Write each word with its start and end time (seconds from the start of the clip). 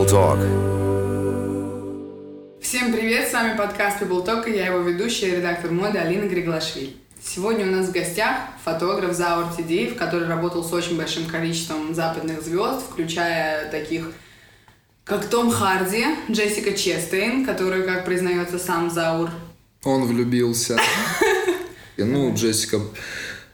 People 0.00 0.08
Talk. 0.08 0.38
Всем 2.62 2.92
привет, 2.92 3.28
с 3.28 3.34
вами 3.34 3.56
подкаст 3.56 4.00
People 4.00 4.24
Talk, 4.24 4.50
и 4.50 4.56
я 4.56 4.66
его 4.66 4.78
ведущая, 4.78 5.36
редактор 5.36 5.70
моды 5.72 5.98
Алина 5.98 6.26
Григлашвили. 6.26 6.96
Сегодня 7.22 7.66
у 7.66 7.70
нас 7.70 7.88
в 7.88 7.92
гостях 7.92 8.36
фотограф 8.64 9.14
Заур 9.14 9.54
Тидеев, 9.54 9.96
который 9.96 10.26
работал 10.26 10.64
с 10.64 10.72
очень 10.72 10.96
большим 10.96 11.26
количеством 11.26 11.94
западных 11.94 12.40
звезд, 12.42 12.82
включая 12.90 13.70
таких 13.70 14.12
как 15.04 15.26
Том 15.26 15.50
Харди, 15.50 16.06
Джессика 16.30 16.72
Честейн, 16.72 17.44
которую, 17.44 17.84
как 17.84 18.06
признается 18.06 18.58
сам 18.58 18.90
Заур, 18.90 19.28
Он 19.84 20.06
влюбился. 20.06 20.78
И, 21.98 22.02
Ну, 22.02 22.34
Джессика 22.34 22.80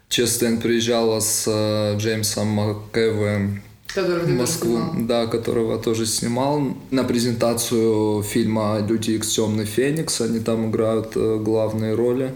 Честейн 0.09 0.61
приезжала 0.61 1.19
с 1.19 1.45
э, 1.49 1.97
Джеймсом 1.99 2.47
МакЭвоем 2.49 3.63
который 3.97 4.27
Москву, 4.35 4.79
да, 4.99 5.27
которого 5.27 5.79
тоже 5.79 6.07
снимал, 6.07 6.63
на 6.91 7.05
презентацию 7.05 8.23
фильма 8.23 8.85
«Люди 8.87 9.13
Икс. 9.13 9.29
Темный 9.29 9.65
Феникс». 9.65 10.21
Они 10.21 10.41
там 10.41 10.71
играют 10.71 11.17
э, 11.17 11.39
главные 11.43 11.95
роли. 11.95 12.35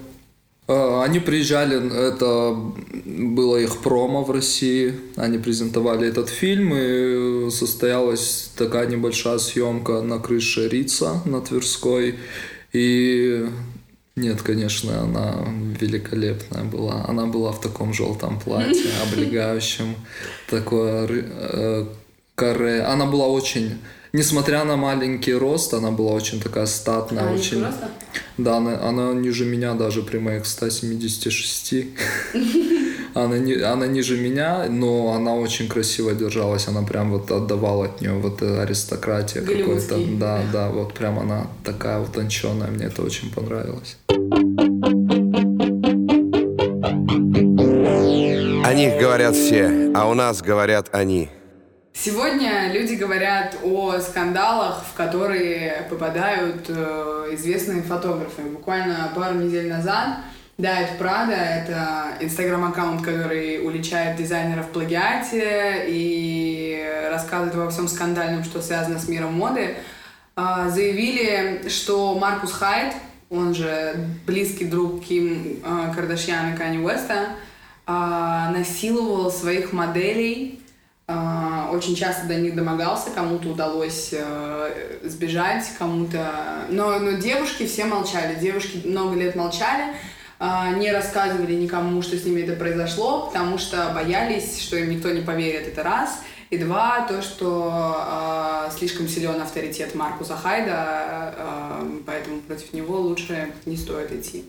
Э, 0.69 1.03
Они 1.05 1.19
приезжали, 1.21 1.77
это 2.09 2.57
было 3.05 3.57
их 3.59 3.77
промо 3.79 4.25
в 4.25 4.31
России, 4.31 4.95
они 5.17 5.39
презентовали 5.39 6.09
этот 6.09 6.29
фильм, 6.29 6.73
и 6.75 7.51
состоялась 7.51 8.51
такая 8.57 8.87
небольшая 8.87 9.39
съемка 9.39 10.01
на 10.01 10.19
крыше 10.19 10.69
Рица 10.69 11.21
на 11.27 11.41
Тверской, 11.41 12.15
и 12.73 13.47
нет, 14.17 14.43
конечно, 14.43 15.03
она 15.03 15.47
великолепная 15.81 16.65
была. 16.65 17.05
Она 17.09 17.27
была 17.27 17.53
в 17.53 17.61
таком 17.61 17.95
желтом 17.95 18.41
платье, 18.41 18.91
облегающем, 19.03 19.95
такое 20.49 21.07
э, 21.11 21.87
каре. 22.35 22.83
Она 22.83 23.07
была 23.07 23.29
очень, 23.29 23.79
несмотря 24.13 24.65
на 24.65 24.77
маленький 24.77 25.35
рост, 25.35 25.75
она 25.75 25.91
была 25.91 26.13
очень 26.13 26.41
такая 26.41 26.67
статная, 26.67 27.31
А, 27.31 27.33
очень. 27.33 27.65
Да, 28.37 28.57
она, 28.57 28.89
она 28.89 29.13
ниже 29.13 29.45
меня 29.45 29.75
даже 29.75 30.03
при 30.03 30.19
моих 30.19 30.47
176. 30.47 31.75
Она, 33.13 33.39
не, 33.39 33.55
она 33.55 33.87
ниже 33.89 34.17
меня, 34.17 34.67
но 34.69 35.13
она 35.13 35.35
очень 35.35 35.69
красиво 35.69 36.13
держалась. 36.13 36.69
Она 36.69 36.83
прям 36.83 37.11
вот 37.11 37.31
отдавала 37.33 37.87
от 37.87 38.01
нее 38.01 38.13
вот 38.13 38.41
э, 38.43 38.63
аристократия 38.63 39.41
какой-то. 39.41 39.99
Да, 40.19 40.43
да, 40.53 40.69
вот 40.69 40.95
прям 40.95 41.19
она 41.19 41.49
такая 41.65 41.99
утонченная. 42.01 42.69
Мне 42.69 42.87
это 42.87 43.03
очень 43.03 43.33
понравилось. 43.33 43.97
Говорят 49.01 49.35
все, 49.35 49.91
а 49.95 50.09
у 50.09 50.15
нас 50.15 50.43
говорят 50.43 50.91
они. 50.93 51.31
Сегодня 51.93 52.73
люди 52.73 52.95
говорят 52.95 53.57
о 53.65 53.99
скандалах, 53.99 54.85
в 54.93 54.97
которые 54.97 55.87
попадают 55.91 56.67
э, 56.69 57.31
известные 57.33 57.83
фотографы. 57.83 58.43
Буквально 58.43 59.11
пару 59.15 59.35
недель 59.35 59.69
назад 59.69 60.19
Diet 60.57 60.99
Prada— 60.99 61.35
это 61.35 62.09
инстаграм-аккаунт, 62.21 63.03
который 63.03 63.67
уличает 63.67 64.17
дизайнеров 64.17 64.67
в 64.67 64.71
плагиате 64.71 65.85
и 65.89 66.87
рассказывает 67.11 67.55
во 67.55 67.71
всем 67.71 67.89
скандальном, 67.89 68.45
что 68.45 68.63
связано 68.63 68.99
с 68.99 69.09
миром 69.09 69.35
моды, 69.35 69.77
а, 70.37 70.69
заявили, 70.69 71.69
что 71.69 72.15
Маркус 72.19 72.53
Хайт, 72.53 72.95
он 73.31 73.55
же 73.55 73.95
близкий 74.27 74.65
друг 74.65 75.05
Ким 75.05 75.61
э, 75.65 75.95
Кардашьян 75.95 76.55
и 76.55 76.57
Кани 76.57 76.79
Уэста, 76.79 77.29
а, 77.93 78.51
насиловал 78.53 79.33
своих 79.33 79.73
моделей, 79.73 80.61
а, 81.09 81.71
очень 81.73 81.97
часто 81.97 82.29
до 82.29 82.37
них 82.37 82.55
домогался, 82.55 83.11
кому-то 83.11 83.49
удалось 83.49 84.11
э, 84.13 84.99
сбежать, 85.03 85.65
кому-то... 85.77 86.67
Но, 86.69 87.01
но 87.01 87.13
девушки 87.19 87.67
все 87.67 87.87
молчали, 87.87 88.39
девушки 88.39 88.87
много 88.87 89.17
лет 89.17 89.35
молчали, 89.35 89.97
а, 90.39 90.71
не 90.75 90.93
рассказывали 90.93 91.55
никому, 91.55 92.01
что 92.03 92.17
с 92.17 92.25
ними 92.25 92.43
это 92.43 92.55
произошло, 92.55 93.27
потому 93.27 93.59
что 93.59 93.91
боялись, 93.93 94.61
что 94.63 94.77
им 94.77 94.91
никто 94.91 95.11
не 95.11 95.23
поверит, 95.23 95.67
это 95.67 95.83
раз. 95.83 96.21
И 96.51 96.59
два, 96.59 97.07
то, 97.09 97.23
что 97.23 97.73
а, 97.73 98.71
слишком 98.77 99.09
силен 99.09 99.41
авторитет 99.41 99.97
Маркуса 99.97 100.37
Хайда, 100.37 100.75
а, 100.77 102.03
поэтому 102.07 102.41
против 102.43 102.73
него 102.73 103.01
лучше 103.01 103.53
не 103.67 103.77
стоит 103.77 104.13
идти. 104.13 104.45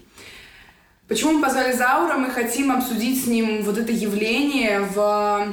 Почему 1.12 1.34
мы 1.34 1.42
позвали 1.42 1.74
Заура? 1.74 2.14
Мы 2.14 2.30
хотим 2.30 2.72
обсудить 2.72 3.22
с 3.22 3.28
ним 3.28 3.64
вот 3.64 3.78
это 3.78 3.92
явление 3.92 4.80
в 4.80 5.46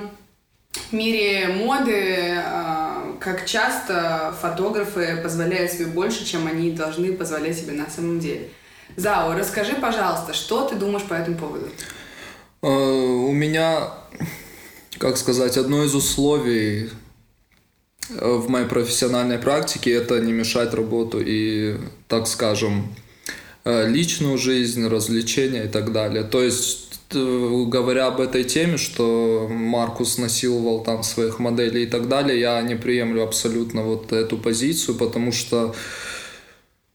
мире 0.92 1.48
моды, 1.48 2.36
а, 2.36 3.16
как 3.18 3.44
часто 3.44 4.32
фотографы 4.40 5.18
позволяют 5.20 5.72
себе 5.72 5.86
больше, 5.86 6.24
чем 6.24 6.46
они 6.46 6.70
должны 6.70 7.12
позволять 7.12 7.58
себе 7.58 7.72
на 7.72 7.90
самом 7.90 8.20
деле. 8.20 8.50
Заур, 8.94 9.34
расскажи, 9.34 9.74
пожалуйста, 9.74 10.32
что 10.32 10.64
ты 10.68 10.76
думаешь 10.76 11.02
по 11.02 11.14
этому 11.14 11.36
поводу? 11.36 11.66
Э, 12.62 12.68
У 12.68 13.32
меня, 13.32 13.94
как 14.98 15.16
сказать, 15.16 15.56
одно 15.56 15.82
из 15.82 15.92
условий 15.92 16.88
э, 18.10 18.30
в 18.32 18.48
моей 18.48 18.66
профессиональной 18.66 19.38
практике 19.38 19.92
это 19.92 20.20
не 20.20 20.32
мешать 20.32 20.72
работу 20.72 21.20
и, 21.20 21.78
так 22.06 22.28
скажем, 22.28 22.94
э, 22.94 23.07
личную 23.68 24.38
жизнь, 24.38 24.86
развлечения 24.86 25.64
и 25.64 25.68
так 25.68 25.92
далее. 25.92 26.24
То 26.24 26.42
есть, 26.42 27.00
э, 27.14 27.64
говоря 27.66 28.06
об 28.06 28.20
этой 28.20 28.44
теме, 28.44 28.76
что 28.76 29.48
Маркус 29.50 30.18
насиловал 30.18 30.82
там 30.82 31.02
своих 31.02 31.38
моделей 31.38 31.84
и 31.84 31.86
так 31.86 32.08
далее, 32.08 32.40
я 32.40 32.62
не 32.62 32.76
приемлю 32.76 33.22
абсолютно 33.22 33.82
вот 33.82 34.12
эту 34.12 34.38
позицию, 34.38 34.96
потому 34.96 35.32
что 35.32 35.74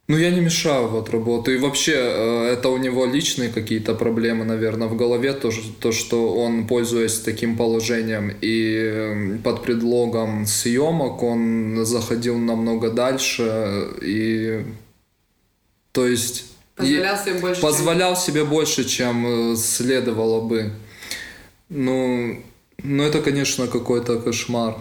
ну, 0.10 0.18
я 0.18 0.32
не 0.32 0.42
мешаю 0.42 0.90
вот 0.90 1.10
работу. 1.12 1.52
И 1.52 1.58
вообще, 1.58 1.94
э, 1.96 2.50
это 2.52 2.68
у 2.70 2.78
него 2.78 3.06
личные 3.06 3.50
какие-то 3.50 3.96
проблемы, 3.96 4.44
наверное, 4.44 4.88
в 4.90 4.98
голове. 4.98 5.32
То, 5.34 5.50
то, 5.80 5.92
что 5.94 6.34
он, 6.36 6.68
пользуясь 6.68 7.20
таким 7.20 7.56
положением 7.56 8.32
и 8.42 8.76
э, 8.76 9.38
под 9.44 9.64
предлогом 9.64 10.46
съемок, 10.46 11.24
он 11.24 11.86
заходил 11.86 12.38
намного 12.38 12.90
дальше. 12.90 13.88
И, 14.02 14.66
то 15.94 16.06
есть... 16.06 16.53
Позволял 16.76 17.18
себе 17.18 17.34
больше, 17.40 17.62
чем- 17.62 17.70
позволял 17.70 18.16
себе 18.16 18.44
больше, 18.46 18.84
чем 18.86 19.54
э, 19.54 19.56
следовало 19.56 20.42
бы. 20.42 20.72
Ну, 21.70 22.42
ну 22.84 23.04
это, 23.04 23.22
конечно, 23.22 23.68
какой-то 23.68 24.20
кошмар. 24.20 24.76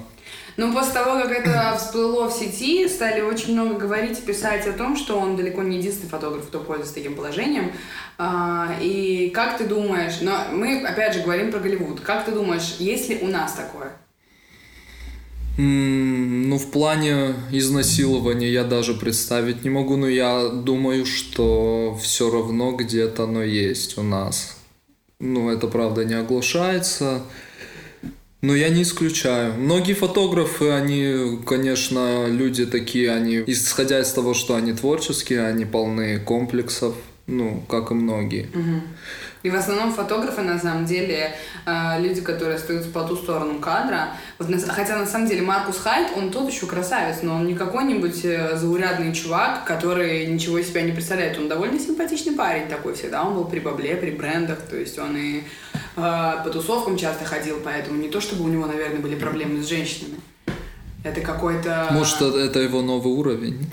Ну, 0.58 0.72
после 0.74 0.92
того, 0.92 1.20
как 1.22 1.30
это 1.30 1.74
всплыло 1.78 2.28
в 2.28 2.32
сети, 2.32 2.86
стали 2.88 3.20
очень 3.20 3.52
много 3.54 3.74
говорить 3.74 4.18
и 4.18 4.22
писать 4.22 4.66
о 4.66 4.72
том, 4.72 4.96
что 4.96 5.18
он 5.18 5.36
далеко 5.36 5.62
не 5.62 5.78
единственный 5.78 6.10
фотограф, 6.10 6.46
кто 6.46 6.60
пользуется 6.60 6.94
таким 6.94 7.14
положением. 7.14 7.72
А, 8.18 8.74
И 8.80 9.30
как 9.30 9.56
ты 9.58 9.64
думаешь, 9.64 10.20
но 10.20 10.32
мы 10.52 10.82
опять 10.86 11.14
же 11.14 11.20
говорим 11.20 11.50
про 11.50 11.58
Голливуд, 11.60 12.00
как 12.00 12.24
ты 12.26 12.32
думаешь, 12.32 12.76
есть 12.78 13.08
ли 13.08 13.18
у 13.22 13.28
нас 13.28 13.52
такое? 13.54 13.92
Ну, 15.58 16.56
в 16.56 16.70
плане 16.70 17.34
изнасилования 17.50 18.50
я 18.50 18.64
даже 18.64 18.94
представить 18.94 19.64
не 19.64 19.70
могу, 19.70 19.96
но 19.96 20.08
я 20.08 20.48
думаю, 20.48 21.04
что 21.04 21.98
все 22.00 22.30
равно 22.30 22.72
где-то 22.72 23.24
оно 23.24 23.42
есть 23.42 23.98
у 23.98 24.02
нас. 24.02 24.56
Ну, 25.20 25.50
это 25.50 25.68
правда 25.68 26.04
не 26.04 26.14
оглашается. 26.14 27.22
Но 28.40 28.56
я 28.56 28.70
не 28.70 28.82
исключаю. 28.82 29.54
Многие 29.54 29.94
фотографы, 29.94 30.70
они, 30.70 31.38
конечно, 31.46 32.26
люди 32.26 32.66
такие, 32.66 33.12
они, 33.12 33.44
исходя 33.46 34.00
из 34.00 34.10
того, 34.10 34.34
что 34.34 34.56
они 34.56 34.72
творческие, 34.72 35.46
они 35.46 35.64
полны 35.64 36.18
комплексов, 36.18 36.96
ну, 37.32 37.62
как 37.68 37.90
и 37.90 37.94
многие. 37.94 38.48
И 39.42 39.50
в 39.50 39.56
основном 39.56 39.92
фотографы, 39.92 40.42
на 40.42 40.58
самом 40.58 40.86
деле, 40.86 41.34
э, 41.66 42.00
люди, 42.00 42.20
которые 42.20 42.56
остаются 42.56 42.90
по 42.90 43.02
ту 43.02 43.16
сторону 43.16 43.58
кадра. 43.58 44.10
Вот 44.38 44.48
хотя, 44.68 44.96
на 44.96 45.06
самом 45.06 45.26
деле, 45.26 45.42
Маркус 45.42 45.78
Хайт, 45.78 46.12
он 46.16 46.30
тот 46.30 46.48
еще 46.48 46.66
красавец, 46.66 47.22
но 47.22 47.36
он 47.36 47.46
не 47.46 47.54
какой-нибудь 47.54 48.24
э, 48.24 48.56
заурядный 48.56 49.12
чувак, 49.12 49.64
который 49.64 50.26
ничего 50.26 50.58
из 50.58 50.68
себя 50.68 50.82
не 50.82 50.92
представляет. 50.92 51.38
Он 51.38 51.48
довольно 51.48 51.80
симпатичный 51.80 52.34
парень 52.34 52.68
такой 52.68 52.94
всегда. 52.94 53.24
Он 53.24 53.34
был 53.34 53.44
при 53.46 53.58
бабле, 53.58 53.96
при 53.96 54.12
брендах, 54.12 54.58
то 54.60 54.76
есть 54.76 54.96
он 54.98 55.16
и 55.16 55.40
э, 55.40 55.42
по 55.96 56.50
тусовкам 56.50 56.96
часто 56.96 57.24
ходил, 57.24 57.58
поэтому 57.64 58.00
не 58.00 58.10
то, 58.10 58.20
чтобы 58.20 58.44
у 58.44 58.48
него, 58.48 58.66
наверное, 58.66 59.00
были 59.00 59.16
проблемы 59.16 59.60
с 59.60 59.68
женщинами. 59.68 60.20
Это 61.02 61.20
какой-то... 61.20 61.88
Может, 61.90 62.22
это 62.22 62.60
его 62.60 62.80
новый 62.80 63.12
уровень? 63.12 63.68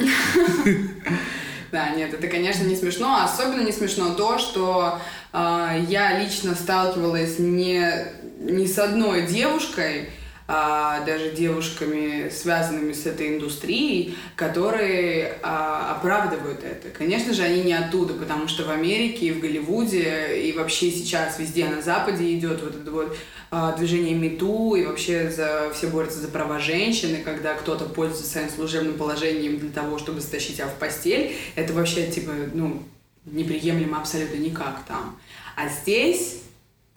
Да, 1.71 1.89
нет, 1.89 2.13
это, 2.13 2.27
конечно, 2.27 2.63
не 2.63 2.75
смешно. 2.75 3.23
Особенно 3.23 3.61
не 3.61 3.71
смешно 3.71 4.13
то, 4.15 4.37
что 4.39 4.99
э, 5.33 5.85
я 5.87 6.19
лично 6.19 6.55
сталкивалась 6.55 7.37
не, 7.37 7.91
не 8.39 8.67
с 8.67 8.79
одной 8.79 9.27
девушкой, 9.27 10.09
а, 10.51 11.05
даже 11.05 11.29
девушками, 11.29 12.27
связанными 12.29 12.91
с 12.91 13.05
этой 13.05 13.35
индустрией, 13.35 14.17
которые 14.35 15.37
а, 15.43 15.91
оправдывают 15.91 16.63
это. 16.63 16.89
Конечно 16.89 17.35
же, 17.35 17.43
они 17.43 17.61
не 17.61 17.73
оттуда, 17.73 18.15
потому 18.15 18.47
что 18.47 18.63
в 18.63 18.71
Америке 18.71 19.27
и 19.27 19.31
в 19.31 19.39
Голливуде 19.41 20.41
и 20.41 20.51
вообще 20.53 20.89
сейчас 20.89 21.37
везде 21.37 21.67
на 21.67 21.83
Западе 21.83 22.33
идет 22.33 22.63
вот 22.63 22.75
это 22.75 22.89
вот 22.89 23.15
а, 23.51 23.77
движение 23.77 24.15
МИТУ 24.15 24.73
и 24.73 24.87
вообще 24.87 25.29
за, 25.29 25.71
все 25.71 25.85
борются 25.85 26.17
за 26.17 26.29
права 26.29 26.57
женщины, 26.57 27.21
когда 27.23 27.53
кто-то 27.53 27.85
пользуется 27.85 28.27
своим 28.27 28.49
служебным 28.49 28.95
положением 28.95 29.59
для 29.59 29.69
того, 29.69 29.99
чтобы 29.99 30.19
затащить 30.19 30.55
тебя 30.55 30.67
в 30.67 30.79
постель. 30.79 31.35
Это 31.53 31.73
вообще, 31.73 32.07
типа, 32.07 32.31
ну, 32.55 32.81
неприемлемо 33.25 33.99
абсолютно 33.99 34.37
никак 34.37 34.83
там. 34.87 35.19
А 35.55 35.69
здесь 35.69 36.41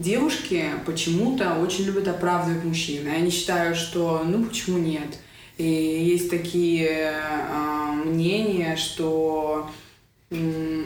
девушки 0.03 0.67
почему-то 0.85 1.55
очень 1.55 1.85
любят 1.85 2.09
оправдывать 2.09 2.65
мужчин. 2.65 3.07
И 3.07 3.11
они 3.11 3.31
считают, 3.31 3.79
что 3.79 4.23
ну 4.25 4.45
почему 4.45 4.79
нет? 4.79 5.19
И 5.57 5.65
есть 5.65 6.31
такие 6.31 7.15
э, 7.15 7.93
мнения, 8.05 8.77
что 8.77 9.71
э, 10.31 10.85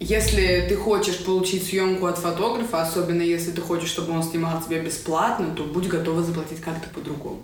если 0.00 0.66
ты 0.68 0.76
хочешь 0.76 1.18
получить 1.24 1.66
съемку 1.66 2.06
от 2.06 2.18
фотографа, 2.18 2.82
особенно 2.82 3.22
если 3.22 3.50
ты 3.50 3.60
хочешь, 3.60 3.90
чтобы 3.90 4.12
он 4.12 4.22
снимал 4.22 4.62
тебя 4.62 4.80
бесплатно, 4.80 5.54
то 5.54 5.64
будь 5.64 5.88
готова 5.88 6.22
заплатить 6.22 6.60
как-то 6.60 6.88
по-другому. 6.88 7.42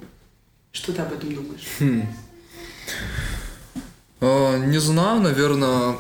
Что 0.73 0.93
ты 0.93 1.03
об 1.03 1.13
этом 1.13 1.35
думаешь? 1.35 1.67
Хм. 1.81 2.07
А, 4.21 4.59
не 4.59 4.79
знаю, 4.79 5.21
наверное, 5.21 5.97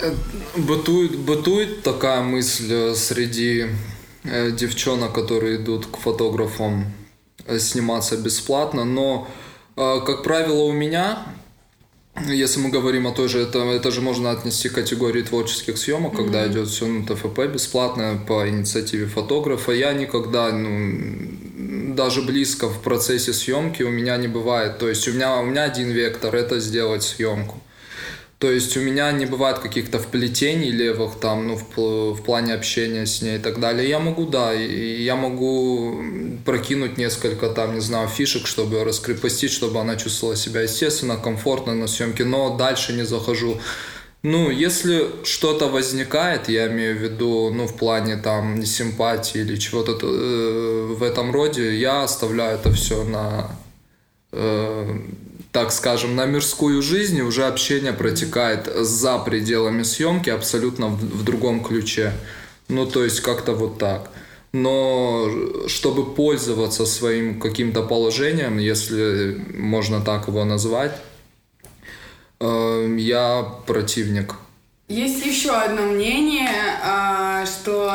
э, 0.00 0.14
бытует, 0.56 1.18
бытует 1.18 1.82
такая 1.82 2.22
мысль 2.22 2.72
э, 2.72 2.94
среди 2.94 3.66
Э, 3.66 3.97
девчонок, 4.24 5.12
которые 5.12 5.56
идут 5.56 5.86
к 5.86 5.96
фотографам 5.96 6.86
э, 7.46 7.58
сниматься 7.58 8.16
бесплатно, 8.16 8.84
но, 8.84 9.28
э, 9.76 10.00
как 10.04 10.22
правило, 10.22 10.64
у 10.64 10.72
меня, 10.72 11.26
если 12.26 12.60
мы 12.60 12.70
говорим 12.70 13.06
о 13.06 13.12
той 13.12 13.28
же, 13.28 13.40
это, 13.40 13.60
это 13.60 13.90
же 13.90 14.00
можно 14.00 14.30
отнести 14.30 14.68
к 14.68 14.74
категории 14.74 15.22
творческих 15.22 15.78
съемок, 15.78 16.12
mm-hmm. 16.12 16.16
когда 16.16 16.46
идет 16.46 16.68
все 16.68 16.86
на 16.86 17.06
ТФП 17.06 17.46
бесплатно 17.52 18.20
по 18.26 18.48
инициативе 18.48 19.06
фотографа, 19.06 19.72
я 19.72 19.92
никогда, 19.92 20.50
ну, 20.52 21.94
даже 21.94 22.22
близко 22.22 22.68
в 22.68 22.80
процессе 22.82 23.32
съемки 23.32 23.82
у 23.82 23.90
меня 23.90 24.16
не 24.16 24.28
бывает. 24.28 24.78
То 24.78 24.88
есть 24.88 25.06
у 25.08 25.12
меня, 25.12 25.36
у 25.38 25.44
меня 25.44 25.64
один 25.64 25.90
вектор– 25.90 26.34
это 26.36 26.60
сделать 26.60 27.02
съемку. 27.02 27.60
То 28.38 28.52
есть 28.52 28.76
у 28.76 28.80
меня 28.80 29.10
не 29.10 29.26
бывает 29.26 29.58
каких-то 29.58 29.98
вплетений 29.98 30.70
левых 30.70 31.16
там, 31.16 31.48
ну, 31.48 31.56
в, 31.56 32.14
в 32.14 32.22
плане 32.22 32.54
общения 32.54 33.04
с 33.04 33.20
ней 33.20 33.36
и 33.36 33.40
так 33.40 33.58
далее. 33.58 33.88
Я 33.88 33.98
могу, 33.98 34.26
да, 34.26 34.52
я 34.52 35.16
могу 35.16 36.00
прокинуть 36.44 36.98
несколько 36.98 37.48
там, 37.48 37.74
не 37.74 37.80
знаю, 37.80 38.08
фишек, 38.08 38.46
чтобы 38.46 38.76
ее 38.76 38.84
раскрепостить, 38.84 39.50
чтобы 39.50 39.80
она 39.80 39.96
чувствовала 39.96 40.36
себя 40.36 40.60
естественно, 40.60 41.16
комфортно 41.16 41.74
на 41.74 41.88
съемке, 41.88 42.24
но 42.24 42.56
дальше 42.56 42.92
не 42.92 43.04
захожу. 43.04 43.58
Ну, 44.22 44.50
если 44.50 45.24
что-то 45.24 45.66
возникает, 45.66 46.48
я 46.48 46.68
имею 46.68 46.96
в 46.96 47.02
виду, 47.02 47.50
ну, 47.52 47.66
в 47.66 47.76
плане 47.76 48.16
там 48.16 48.64
симпатии 48.64 49.40
или 49.40 49.56
чего-то 49.56 49.98
э, 50.00 50.94
в 50.94 51.02
этом 51.02 51.32
роде, 51.32 51.76
я 51.76 52.04
оставляю 52.04 52.58
это 52.58 52.70
все 52.70 53.02
на 53.02 53.50
э, 54.32 54.98
так 55.52 55.72
скажем, 55.72 56.14
на 56.14 56.26
мирскую 56.26 56.82
жизнь, 56.82 57.20
уже 57.20 57.46
общение 57.46 57.92
протекает 57.92 58.66
за 58.66 59.18
пределами 59.18 59.82
съемки 59.82 60.30
абсолютно 60.30 60.88
в, 60.88 61.00
в 61.00 61.24
другом 61.24 61.62
ключе. 61.64 62.12
Ну, 62.68 62.86
то 62.86 63.04
есть 63.04 63.20
как-то 63.20 63.52
вот 63.54 63.78
так. 63.78 64.10
Но 64.52 65.28
чтобы 65.66 66.14
пользоваться 66.14 66.86
своим 66.86 67.40
каким-то 67.40 67.82
положением, 67.82 68.58
если 68.58 69.40
можно 69.54 70.00
так 70.00 70.28
его 70.28 70.44
назвать, 70.44 70.92
э, 72.40 72.96
я 72.98 73.42
противник. 73.66 74.34
Есть 74.88 75.24
еще 75.24 75.50
одно 75.50 75.82
мнение, 75.82 76.48
э, 76.82 77.44
что 77.46 77.94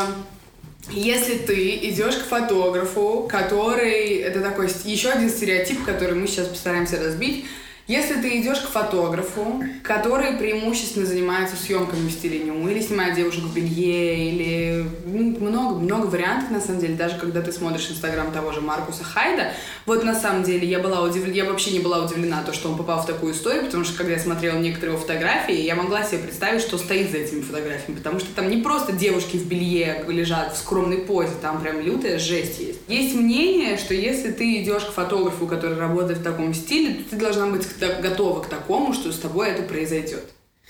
если 0.91 1.37
ты 1.37 1.75
идешь 1.89 2.15
к 2.15 2.25
фотографу, 2.25 3.27
который... 3.29 4.17
Это 4.17 4.41
такой 4.41 4.69
еще 4.83 5.09
один 5.09 5.29
стереотип, 5.29 5.83
который 5.85 6.15
мы 6.15 6.27
сейчас 6.27 6.47
постараемся 6.47 7.01
разбить. 7.01 7.45
Если 7.85 8.13
ты 8.21 8.39
идешь 8.39 8.59
к 8.59 8.69
фотографу, 8.69 9.61
который 9.83 10.37
преимущественно 10.37 11.05
занимается 11.05 11.57
съемками 11.57 12.07
в 12.07 12.11
стиле 12.11 12.39
ню, 12.39 12.65
или 12.69 12.79
снимает 12.79 13.15
девушек 13.15 13.43
в 13.43 13.53
белье, 13.53 14.29
или 14.29 14.85
ну, 15.05 15.37
много, 15.45 15.75
много 15.75 16.05
вариантов, 16.05 16.49
на 16.49 16.61
самом 16.61 16.79
деле, 16.79 16.95
даже 16.95 17.17
когда 17.17 17.41
ты 17.41 17.51
смотришь 17.51 17.89
инстаграм 17.91 18.31
того 18.31 18.53
же 18.53 18.61
Маркуса 18.61 19.03
Хайда, 19.03 19.51
вот 19.85 20.05
на 20.05 20.15
самом 20.15 20.43
деле 20.43 20.65
я 20.65 20.79
была 20.79 21.01
удивлена, 21.01 21.33
я 21.33 21.43
вообще 21.43 21.71
не 21.71 21.79
была 21.79 22.05
удивлена, 22.05 22.41
то, 22.43 22.53
что 22.53 22.69
он 22.69 22.77
попал 22.77 23.03
в 23.03 23.05
такую 23.05 23.33
историю, 23.33 23.65
потому 23.65 23.83
что 23.83 23.97
когда 23.97 24.13
я 24.13 24.19
смотрела 24.19 24.57
некоторые 24.57 24.93
его 24.93 25.01
фотографии, 25.01 25.53
я 25.53 25.75
могла 25.75 26.03
себе 26.03 26.19
представить, 26.19 26.61
что 26.61 26.77
стоит 26.77 27.11
за 27.11 27.17
этими 27.17 27.41
фотографиями, 27.41 27.97
потому 27.97 28.19
что 28.19 28.33
там 28.33 28.49
не 28.49 28.61
просто 28.61 28.93
девушки 28.93 29.35
в 29.35 29.45
белье 29.45 30.05
лежат 30.07 30.53
в 30.53 30.57
скромной 30.57 30.99
позе, 30.99 31.33
там 31.41 31.59
прям 31.61 31.81
лютая 31.81 32.17
жесть 32.17 32.59
есть. 32.59 32.79
Есть 32.87 33.13
мнение, 33.13 33.75
что 33.77 33.93
если 33.93 34.31
ты 34.31 34.61
идешь 34.61 34.85
к 34.85 34.93
фотографу, 34.93 35.47
который 35.47 35.77
работает 35.77 36.19
в 36.19 36.23
таком 36.23 36.53
стиле, 36.53 36.93
то 36.93 37.09
ты 37.09 37.15
должна 37.17 37.47
быть 37.47 37.72
готова 37.79 38.41
к 38.41 38.47
такому, 38.47 38.93
что 38.93 39.11
с 39.11 39.19
тобой 39.19 39.49
это 39.49 39.63
произойдет. 39.63 40.23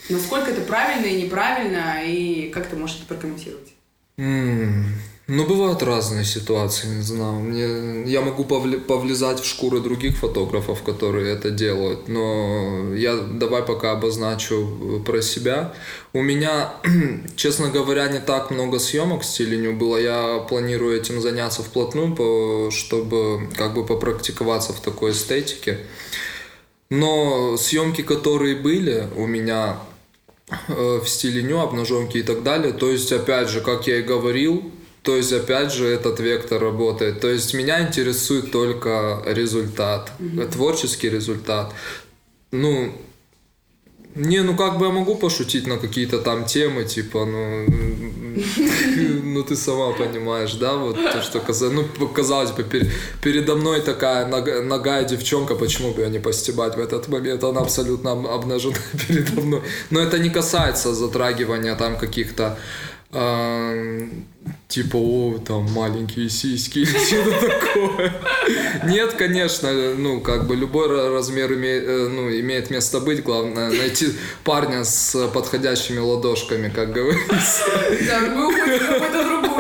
Насколько 0.10 0.52
это 0.52 0.62
правильно 0.62 1.06
и 1.06 1.24
неправильно, 1.24 2.04
и 2.06 2.50
как 2.50 2.68
ты 2.68 2.76
можешь 2.76 2.98
это 2.98 3.06
прокомментировать? 3.08 3.74
Mm. 4.18 4.84
Ну, 5.28 5.48
бывают 5.48 5.82
разные 5.82 6.26
ситуации, 6.26 6.88
не 6.88 7.02
знаю. 7.02 7.36
Мне, 7.36 8.12
я 8.12 8.20
могу 8.20 8.44
повли, 8.44 8.78
повлезать 8.78 9.40
в 9.40 9.46
шкуры 9.46 9.80
других 9.80 10.18
фотографов, 10.18 10.84
которые 10.84 11.34
это 11.34 11.50
делают, 11.50 12.10
но 12.10 12.94
я 12.94 13.16
давай 13.16 13.64
пока 13.64 13.92
обозначу 13.94 15.02
про 15.06 15.22
себя. 15.22 15.74
У 16.12 16.22
меня, 16.22 16.74
честно 17.38 17.70
говоря, 17.70 18.10
не 18.10 18.20
так 18.20 18.52
много 18.52 18.80
съемок 18.80 19.22
в 19.22 19.26
стиле 19.26 19.72
было. 19.72 19.96
Я 19.96 20.40
планирую 20.40 21.00
этим 21.00 21.22
заняться 21.22 21.64
вплотную, 21.64 22.70
чтобы 22.70 23.50
как 23.56 23.76
бы 23.76 23.86
попрактиковаться 23.86 24.74
в 24.74 24.82
такой 24.82 25.12
эстетике. 25.12 25.80
Но 26.94 27.58
съемки, 27.58 28.04
которые 28.04 28.56
были 28.56 29.08
у 29.16 29.26
меня 29.26 29.80
э, 30.68 31.00
в 31.04 31.10
стиле 31.10 31.42
ню, 31.42 31.60
обнаженки 31.60 32.18
и 32.18 32.22
так 32.22 32.44
далее, 32.44 32.72
то 32.72 32.92
есть, 32.92 33.12
опять 33.12 33.50
же, 33.50 33.62
как 33.62 33.88
я 33.88 33.98
и 33.98 34.04
говорил, 34.04 34.72
то 35.02 35.16
есть, 35.16 35.34
опять 35.34 35.74
же, 35.74 35.88
этот 35.88 36.20
вектор 36.20 36.62
работает. 36.62 37.20
То 37.20 37.30
есть, 37.30 37.56
меня 37.56 37.82
интересует 37.82 38.52
только 38.52 39.24
результат, 39.26 40.12
mm-hmm. 40.20 40.52
творческий 40.52 41.10
результат. 41.10 41.74
Ну, 42.52 42.94
не, 44.16 44.44
ну 44.44 44.56
как 44.56 44.78
бы 44.78 44.86
я 44.86 44.92
могу 44.92 45.16
пошутить 45.16 45.68
на 45.68 45.78
какие-то 45.78 46.20
там 46.20 46.46
темы, 46.46 46.84
типа, 46.84 47.26
ну, 47.26 47.66
ну 49.24 49.44
ты 49.44 49.56
сама 49.56 49.92
понимаешь, 49.92 50.54
да, 50.54 50.76
вот 50.76 50.96
то, 50.96 51.22
что 51.22 51.40
казалось, 51.40 51.88
ну, 52.00 52.08
казалось 52.08 52.52
бы, 52.52 52.64
пер, 52.64 52.86
передо 53.24 53.56
мной 53.56 53.82
такая 53.82 54.28
нога, 54.28 54.62
ногая 54.62 55.04
девчонка, 55.04 55.56
почему 55.56 55.94
бы 55.94 56.04
ее 56.04 56.10
не 56.10 56.20
постебать 56.20 56.76
в 56.76 56.80
этот 56.80 57.08
момент, 57.08 57.44
она 57.44 57.62
абсолютно 57.62 58.12
обнажена 58.12 58.78
передо 59.08 59.42
мной. 59.42 59.62
Но 59.90 60.00
это 60.00 60.20
не 60.20 60.30
касается 60.30 60.94
затрагивания 60.94 61.76
там 61.76 61.98
каких-то 61.98 62.60
типа, 64.68 64.98
о, 64.98 65.38
там, 65.38 65.72
маленькие 65.72 66.30
сиськи 66.30 66.80
или 66.80 66.86
что-то 67.06 67.48
такое. 67.48 68.14
Нет, 68.86 69.14
конечно, 69.14 69.72
ну, 69.96 70.20
как 70.20 70.48
бы 70.48 70.56
любой 70.56 70.88
размер 70.88 71.54
имеет, 71.54 71.84
э, 71.88 72.08
ну, 72.10 72.30
имеет 72.30 72.72
место 72.72 73.00
быть, 73.00 73.24
главное 73.24 73.70
найти 73.70 74.14
парня 74.44 74.84
с 74.84 75.28
подходящими 75.28 76.00
ладошками, 76.00 76.70
как 76.70 76.92
говорится. 76.92 77.64
Да, 78.08 78.20
мы 78.22 78.48
уходим 78.48 78.84
другую 79.12 79.44
степь. 79.44 79.53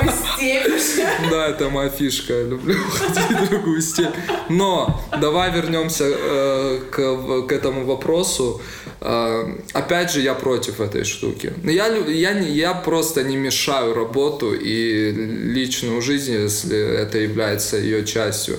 Да, 1.32 1.48
это 1.48 1.70
моя 1.70 1.90
фишка, 1.90 2.42
люблю 2.42 2.75
уходить 2.88 3.48
в 3.48 3.50
другую 3.50 3.82
степь. 3.82 4.16
Но 4.50 5.02
давай 5.20 5.52
вернемся 5.52 6.06
э, 6.08 6.80
к, 6.92 7.48
к 7.48 7.52
этому 7.52 7.86
вопросу. 7.86 8.62
Э, 9.02 9.44
опять 9.74 10.12
же, 10.12 10.22
я 10.22 10.34
против 10.34 10.80
этой 10.80 11.04
штуки. 11.04 11.54
Я, 11.63 11.88
я, 11.88 12.32
я 12.40 12.74
просто 12.74 13.24
не 13.24 13.38
мешаю 13.38 13.94
работу 13.94 14.54
и 14.54 15.12
личную 15.12 16.02
жизнь, 16.02 16.34
если 16.34 16.78
это 16.78 17.18
является 17.18 17.78
ее 17.78 18.06
частью. 18.06 18.58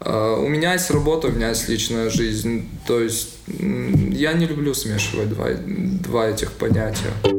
Э, 0.00 0.36
у 0.38 0.48
меня 0.48 0.72
есть 0.72 0.90
работа, 0.90 1.28
у 1.28 1.32
меня 1.32 1.50
есть 1.50 1.68
личная 1.68 2.10
жизнь. 2.10 2.68
То 2.86 3.00
есть 3.00 3.30
я 3.48 4.32
не 4.32 4.46
люблю 4.46 4.74
смешивать 4.74 5.28
два, 5.28 5.48
два 5.56 6.28
этих 6.28 6.52
понятия. 6.52 7.35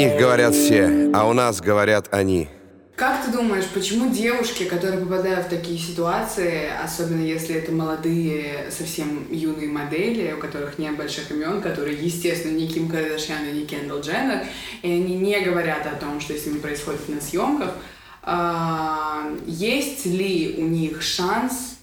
Них 0.00 0.18
говорят 0.18 0.54
все, 0.54 1.10
а 1.12 1.28
у 1.28 1.32
нас 1.34 1.60
говорят 1.60 2.08
они. 2.12 2.48
Как 2.96 3.24
ты 3.24 3.32
думаешь, 3.32 3.64
почему 3.72 4.10
девушки, 4.10 4.64
которые 4.64 5.00
попадают 5.00 5.46
в 5.46 5.48
такие 5.50 5.78
ситуации, 5.78 6.68
особенно 6.82 7.22
если 7.22 7.54
это 7.54 7.72
молодые, 7.72 8.70
совсем 8.70 9.26
юные 9.30 9.68
модели, 9.68 10.32
у 10.32 10.38
которых 10.38 10.78
нет 10.78 10.96
больших 10.96 11.30
имен, 11.30 11.62
которые, 11.62 11.96
естественно, 11.98 12.56
не 12.56 12.68
Ким 12.68 12.88
Кардашьян 12.88 13.46
и 13.46 13.52
не 13.52 13.66
Кендалл 13.66 14.00
Дженнер, 14.00 14.44
и 14.82 14.90
они 14.90 15.16
не 15.16 15.40
говорят 15.40 15.86
о 15.86 15.96
том, 15.96 16.20
что 16.20 16.36
с 16.36 16.46
ними 16.46 16.58
происходит 16.58 17.08
на 17.08 17.20
съемках, 17.20 17.74
А, 18.22 19.34
есть 19.46 20.04
ли 20.04 20.56
у 20.58 20.66
них 20.66 21.00
шанс 21.00 21.78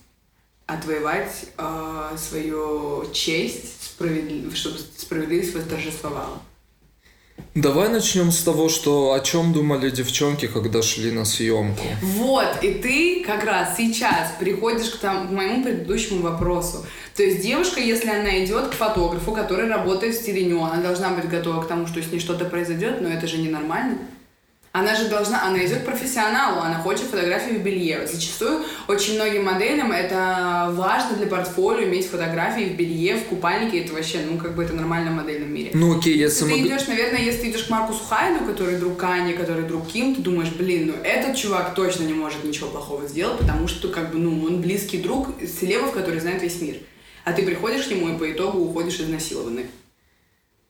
отвоевать 0.68 1.48
а, 1.58 2.16
свою 2.16 3.10
честь, 3.12 3.96
чтобы 4.54 4.78
справедливость 4.98 5.56
восторжествовала? 5.56 6.40
Давай 7.58 7.90
начнем 7.90 8.32
с 8.32 8.44
того, 8.44 8.70
что 8.70 9.14
о 9.14 9.20
чем 9.20 9.52
думали 9.52 9.90
девчонки, 9.90 10.46
когда 10.46 10.84
шли 10.84 11.10
на 11.10 11.26
съемку. 11.26 11.88
Вот, 12.04 12.46
и 12.62 12.76
ты 12.76 13.24
как 13.26 13.44
раз 13.46 13.76
сейчас 13.76 14.32
приходишь 14.40 14.92
к, 14.92 14.98
там, 15.00 15.28
к 15.28 15.32
моему 15.32 15.64
предыдущему 15.64 16.22
вопросу. 16.22 16.86
То 17.16 17.24
есть 17.24 17.42
девушка, 17.42 17.80
если 17.80 18.12
она 18.12 18.46
идет 18.46 18.68
к 18.68 18.74
фотографу, 18.74 19.32
который 19.32 19.68
работает 19.68 20.14
в 20.14 20.20
стиле 20.20 20.46
ню, 20.46 20.64
она 20.64 20.84
должна 20.84 21.10
быть 21.10 21.28
готова 21.28 21.64
к 21.64 21.68
тому, 21.68 21.88
что 21.88 22.00
с 22.00 22.12
ней 22.12 22.20
что-то 22.20 22.46
произойдет, 22.46 23.02
но 23.02 23.10
это 23.10 23.26
же 23.26 23.40
ненормально. 23.40 23.98
Она 24.78 24.94
же 24.94 25.10
должна, 25.10 25.44
она 25.44 25.66
идет 25.66 25.80
к 25.80 25.86
профессионалу, 25.86 26.62
она 26.62 26.78
хочет 26.78 27.08
фотографии 27.08 27.54
в 27.54 27.64
белье. 27.64 28.06
Зачастую 28.06 28.64
очень 28.88 29.16
многим 29.16 29.46
моделям 29.46 29.92
это 29.92 30.72
важно 30.74 31.18
для 31.18 31.26
портфолио 31.26 31.88
иметь 31.88 32.08
фотографии 32.08 32.66
в 32.66 32.76
белье, 32.76 33.16
в 33.16 33.24
купальнике. 33.24 33.80
Это 33.80 33.94
вообще, 33.94 34.20
ну, 34.30 34.38
как 34.38 34.54
бы 34.54 34.64
это 34.64 34.74
нормально 34.74 35.10
в 35.10 35.16
модельном 35.16 35.52
мире. 35.52 35.72
Ну 35.74 35.98
окей, 35.98 36.16
если 36.16 36.46
Ты 36.46 36.52
мы... 36.52 36.60
идешь, 36.60 36.86
наверное, 36.86 37.22
если 37.22 37.42
ты 37.42 37.50
идешь 37.50 37.64
к 37.64 37.72
Маркусу 37.72 38.04
Хайду, 38.04 38.46
который 38.46 38.78
друг 38.78 38.98
Кани, 38.98 39.34
который 39.34 39.64
друг 39.64 39.88
Ким, 39.88 40.14
ты 40.14 40.22
думаешь, 40.22 40.50
блин, 40.50 40.94
ну 40.94 41.04
этот 41.04 41.36
чувак 41.36 41.74
точно 41.74 42.04
не 42.04 42.14
может 42.14 42.44
ничего 42.44 42.68
плохого 42.68 43.08
сделать, 43.08 43.40
потому 43.40 43.68
что, 43.68 43.88
как 43.88 44.12
бы, 44.12 44.20
ну, 44.20 44.46
он 44.46 44.62
близкий 44.62 45.00
друг 45.00 45.30
селебов, 45.42 45.92
который 45.94 46.20
знает 46.20 46.44
весь 46.44 46.62
мир. 46.62 46.76
А 47.26 47.34
ты 47.34 47.42
приходишь 47.42 47.86
к 47.86 47.90
нему 47.90 48.14
и 48.14 48.18
по 48.20 48.32
итогу 48.32 48.60
уходишь 48.60 49.00
изнасилованный. 49.00 49.66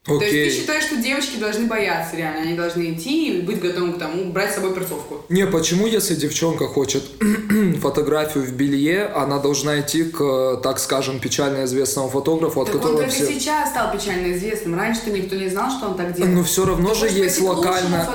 То 0.07 0.23
есть 0.23 0.31
ты 0.31 0.61
считаешь, 0.61 0.83
что 0.85 0.95
девочки 0.97 1.37
должны 1.37 1.67
бояться 1.67 2.15
реально, 2.15 2.41
они 2.41 2.55
должны 2.55 2.93
идти 2.93 3.39
и 3.39 3.41
быть 3.41 3.59
готовы 3.59 3.93
к 3.93 3.99
тому, 3.99 4.31
брать 4.31 4.51
с 4.51 4.55
собой 4.55 4.73
перцовку. 4.73 5.25
Не, 5.29 5.45
почему, 5.45 5.85
если 5.85 6.15
девчонка 6.15 6.67
хочет 6.67 7.03
фотографию 7.81 8.45
в 8.45 8.51
белье, 8.53 9.05
она 9.07 9.39
должна 9.39 9.81
идти 9.81 10.05
к, 10.05 10.61
так 10.63 10.79
скажем, 10.79 11.19
печально 11.19 11.65
известному 11.65 12.09
фотографу, 12.09 12.61
от 12.61 12.67
Так 12.67 12.75
он 12.75 12.81
которого 12.81 13.03
только 13.03 13.13
все... 13.13 13.25
сейчас 13.27 13.69
стал 13.71 13.91
печально 13.91 14.33
известным. 14.33 14.75
Раньше-то 14.75 15.11
никто 15.11 15.35
не 15.35 15.49
знал, 15.49 15.69
что 15.71 15.87
он 15.87 15.97
так 15.97 16.13
делает. 16.13 16.33
Но 16.33 16.43
все 16.43 16.65
равно 16.65 16.89
Ты 16.89 16.95
же 16.95 17.09
есть 17.09 17.41
локально... 17.41 18.07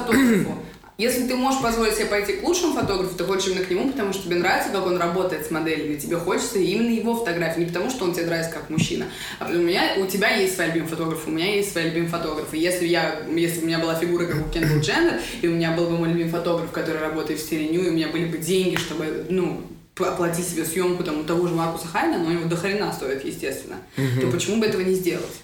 Если 0.98 1.26
ты 1.26 1.34
можешь 1.34 1.62
позволить 1.62 1.94
себе 1.94 2.06
пойти 2.06 2.34
к 2.34 2.42
лучшему 2.44 2.74
фотографу, 2.74 3.16
ты 3.16 3.24
хочешь 3.24 3.48
именно 3.48 3.64
к 3.64 3.70
нему, 3.70 3.90
потому 3.90 4.12
что 4.12 4.24
тебе 4.24 4.36
нравится, 4.36 4.70
как 4.70 4.86
он 4.86 4.98
работает 4.98 5.46
с 5.46 5.50
моделями, 5.50 5.96
тебе 5.96 6.16
хочется 6.16 6.58
именно 6.58 6.90
его 6.90 7.16
фотографии, 7.16 7.60
не 7.60 7.66
потому 7.66 7.90
что 7.90 8.04
он 8.04 8.14
тебе 8.14 8.26
нравится 8.26 8.52
как 8.52 8.68
мужчина, 8.68 9.06
а 9.38 9.46
потому 9.46 9.64
у 9.64 9.66
меня, 9.66 9.94
у 9.96 10.06
тебя 10.06 10.36
есть 10.36 10.54
свои 10.54 10.68
любимые 10.68 10.90
фотографы, 10.90 11.30
у 11.30 11.32
меня 11.32 11.54
есть 11.56 11.72
свои 11.72 11.84
любимые 11.84 12.10
фотографы. 12.10 12.56
Если 12.56 12.86
я, 12.86 13.22
если 13.34 13.60
бы 13.60 13.64
у 13.64 13.66
меня 13.68 13.78
была 13.78 13.94
фигура 13.94 14.26
как 14.26 14.46
у 14.46 14.50
Кендалл 14.50 14.80
Дженнер, 14.80 15.20
и 15.40 15.48
у 15.48 15.52
меня 15.52 15.72
был 15.72 15.86
бы 15.86 15.96
мой 15.96 16.10
любимый 16.10 16.30
фотограф, 16.30 16.70
который 16.70 17.00
работает 17.00 17.40
в 17.40 17.42
стиле 17.42 17.68
ню, 17.68 17.82
и 17.82 17.88
у 17.88 17.92
меня 17.92 18.08
были 18.08 18.26
бы 18.26 18.38
деньги, 18.38 18.76
чтобы, 18.76 19.26
ну, 19.28 19.62
оплатить 19.98 20.46
себе 20.46 20.64
съемку 20.64 21.04
там, 21.04 21.20
у 21.20 21.24
того 21.24 21.48
же 21.48 21.54
Маркуса 21.54 21.86
Хайна, 21.86 22.18
но 22.18 22.26
у 22.26 22.32
него 22.32 22.44
до 22.44 22.56
хрена 22.56 22.92
стоит, 22.92 23.24
естественно, 23.24 23.76
то 23.96 24.26
почему 24.30 24.60
бы 24.60 24.66
этого 24.66 24.82
не 24.82 24.94
сделать? 24.94 25.40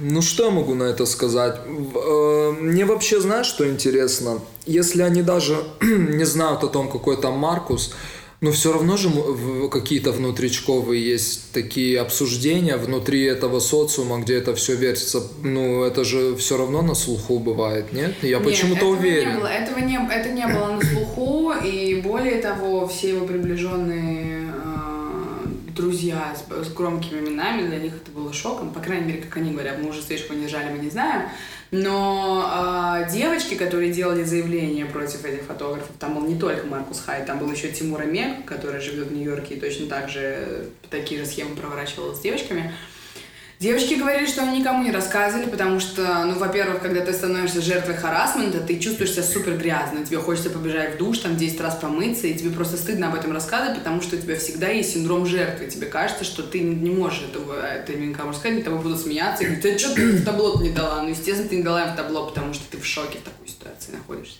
Ну 0.00 0.22
что 0.22 0.44
я 0.44 0.50
могу 0.50 0.74
на 0.74 0.84
это 0.84 1.06
сказать? 1.06 1.60
Э, 1.66 2.52
Мне 2.60 2.84
вообще 2.84 3.20
знаешь, 3.20 3.46
что 3.46 3.68
интересно? 3.68 4.40
Если 4.66 5.02
они 5.02 5.22
даже 5.22 5.56
не 5.82 6.24
знают 6.24 6.64
о 6.64 6.68
том, 6.68 6.90
какой 6.90 7.20
там 7.20 7.34
Маркус, 7.34 7.94
но 8.44 8.52
все 8.52 8.72
равно 8.72 8.98
же 8.98 9.08
какие-то 9.70 10.12
внутричковые 10.12 11.02
есть 11.02 11.52
такие 11.52 11.98
обсуждения 11.98 12.76
внутри 12.76 13.24
этого 13.24 13.58
социума, 13.58 14.18
где 14.18 14.34
это 14.34 14.54
все 14.54 14.74
вертится. 14.74 15.22
Ну, 15.42 15.82
это 15.82 16.04
же 16.04 16.36
все 16.36 16.58
равно 16.58 16.82
на 16.82 16.94
слуху 16.94 17.38
бывает, 17.38 17.94
нет? 17.94 18.14
Я 18.22 18.38
Нет, 18.38 18.44
почему-то 18.44 18.86
уверен. 18.86 19.30
Не 19.30 19.36
было, 19.38 19.46
этого 19.46 19.78
не, 19.78 19.98
это 20.12 20.28
не 20.28 20.46
было 20.46 20.72
на 20.72 20.82
слуху, 20.82 21.52
и 21.52 22.02
более 22.02 22.42
того, 22.42 22.86
все 22.86 23.10
его 23.10 23.26
приближенные 23.26 24.33
друзья 25.74 26.34
с, 26.34 26.66
с 26.66 26.72
громкими 26.72 27.20
именами, 27.20 27.66
для 27.66 27.78
них 27.78 27.94
это 27.94 28.10
было 28.10 28.32
шоком, 28.32 28.72
по 28.72 28.80
крайней 28.80 29.06
мере, 29.06 29.22
как 29.22 29.36
они 29.36 29.52
говорят, 29.52 29.78
мы 29.78 29.90
уже 29.90 30.02
слишком 30.02 30.40
не 30.40 30.46
мы 30.46 30.78
не 30.78 30.90
знаем. 30.90 31.28
Но 31.70 33.02
э, 33.02 33.10
девочки, 33.10 33.54
которые 33.54 33.92
делали 33.92 34.22
заявление 34.22 34.86
против 34.86 35.24
этих 35.24 35.42
фотографов, 35.42 35.90
там 35.98 36.14
был 36.14 36.26
не 36.26 36.38
только 36.38 36.66
Маркус 36.66 37.02
Хай, 37.04 37.26
там 37.26 37.38
был 37.38 37.50
еще 37.50 37.68
Тимур 37.72 38.04
Мег, 38.04 38.44
который 38.44 38.80
живет 38.80 39.08
в 39.08 39.12
Нью-Йорке 39.12 39.56
и 39.56 39.60
точно 39.60 39.86
так 39.86 40.08
же 40.08 40.68
такие 40.90 41.20
же 41.20 41.26
схемы 41.26 41.56
проворачивал 41.56 42.14
с 42.14 42.20
девочками. 42.20 42.72
Девочки 43.60 43.94
говорили, 43.94 44.26
что 44.26 44.42
они 44.42 44.60
никому 44.60 44.82
не 44.82 44.90
рассказывали, 44.90 45.48
потому 45.48 45.78
что, 45.78 46.24
ну, 46.24 46.38
во-первых, 46.38 46.82
когда 46.82 47.00
ты 47.02 47.12
становишься 47.12 47.62
жертвой 47.62 47.94
харасмента, 47.94 48.60
ты 48.60 48.78
чувствуешь 48.78 49.12
себя 49.12 49.22
супер 49.22 49.56
грязно, 49.56 50.04
тебе 50.04 50.18
хочется 50.18 50.50
побежать 50.50 50.96
в 50.96 50.98
душ, 50.98 51.18
там 51.18 51.36
10 51.36 51.60
раз 51.60 51.76
помыться, 51.76 52.26
и 52.26 52.34
тебе 52.34 52.50
просто 52.50 52.76
стыдно 52.76 53.08
об 53.08 53.14
этом 53.14 53.32
рассказывать, 53.32 53.78
потому 53.78 54.02
что 54.02 54.16
у 54.16 54.18
тебя 54.18 54.36
всегда 54.36 54.68
есть 54.68 54.92
синдром 54.92 55.24
жертвы, 55.24 55.66
тебе 55.66 55.86
кажется, 55.86 56.24
что 56.24 56.42
ты 56.42 56.60
не 56.60 56.90
можешь 56.90 57.22
этого, 57.22 57.64
это 57.64 57.94
никому 57.94 58.30
рассказать, 58.30 58.56
над 58.56 58.64
тобой 58.64 58.82
будут 58.82 59.00
смеяться, 59.00 59.44
и 59.44 59.46
говорить, 59.46 59.62
ты 59.62 59.78
что 59.78 59.94
ты 59.94 60.12
в 60.12 60.24
табло 60.24 60.60
не 60.60 60.70
дала? 60.70 61.02
Ну, 61.02 61.10
естественно, 61.10 61.48
ты 61.48 61.56
не 61.56 61.62
дала 61.62 61.84
им 61.84 61.92
в 61.92 61.96
табло, 61.96 62.26
потому 62.26 62.54
что 62.54 62.64
ты 62.70 62.78
в 62.78 62.84
шоке 62.84 63.18
в 63.18 63.22
такой 63.22 63.46
ситуации 63.46 63.92
находишься. 63.92 64.38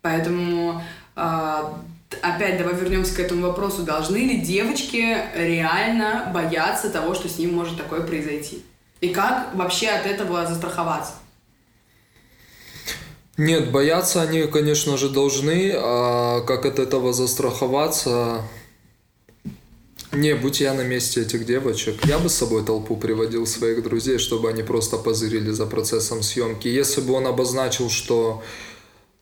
Поэтому, 0.00 0.82
а, 1.14 1.82
опять 2.22 2.58
давай 2.58 2.74
вернемся 2.74 3.14
к 3.14 3.20
этому 3.20 3.46
вопросу. 3.48 3.82
Должны 3.82 4.18
ли 4.18 4.38
девочки 4.38 5.16
реально 5.34 6.30
бояться 6.32 6.90
того, 6.90 7.14
что 7.14 7.28
с 7.28 7.38
ним 7.38 7.54
может 7.54 7.76
такое 7.76 8.00
произойти? 8.00 8.64
И 9.00 9.08
как 9.10 9.54
вообще 9.54 9.88
от 9.88 10.06
этого 10.06 10.46
застраховаться? 10.46 11.12
Нет, 13.36 13.70
бояться 13.70 14.22
они, 14.22 14.44
конечно 14.44 14.96
же, 14.96 15.10
должны, 15.10 15.72
а 15.76 16.40
как 16.42 16.64
от 16.64 16.78
этого 16.78 17.12
застраховаться... 17.12 18.42
Не, 20.12 20.34
будь 20.34 20.60
я 20.60 20.72
на 20.72 20.80
месте 20.80 21.20
этих 21.20 21.44
девочек, 21.44 22.06
я 22.06 22.18
бы 22.18 22.30
с 22.30 22.34
собой 22.34 22.64
толпу 22.64 22.96
приводил 22.96 23.46
своих 23.46 23.82
друзей, 23.82 24.16
чтобы 24.16 24.48
они 24.48 24.62
просто 24.62 24.96
позырили 24.96 25.50
за 25.50 25.66
процессом 25.66 26.22
съемки. 26.22 26.68
Если 26.68 27.02
бы 27.02 27.12
он 27.12 27.26
обозначил, 27.26 27.90
что... 27.90 28.42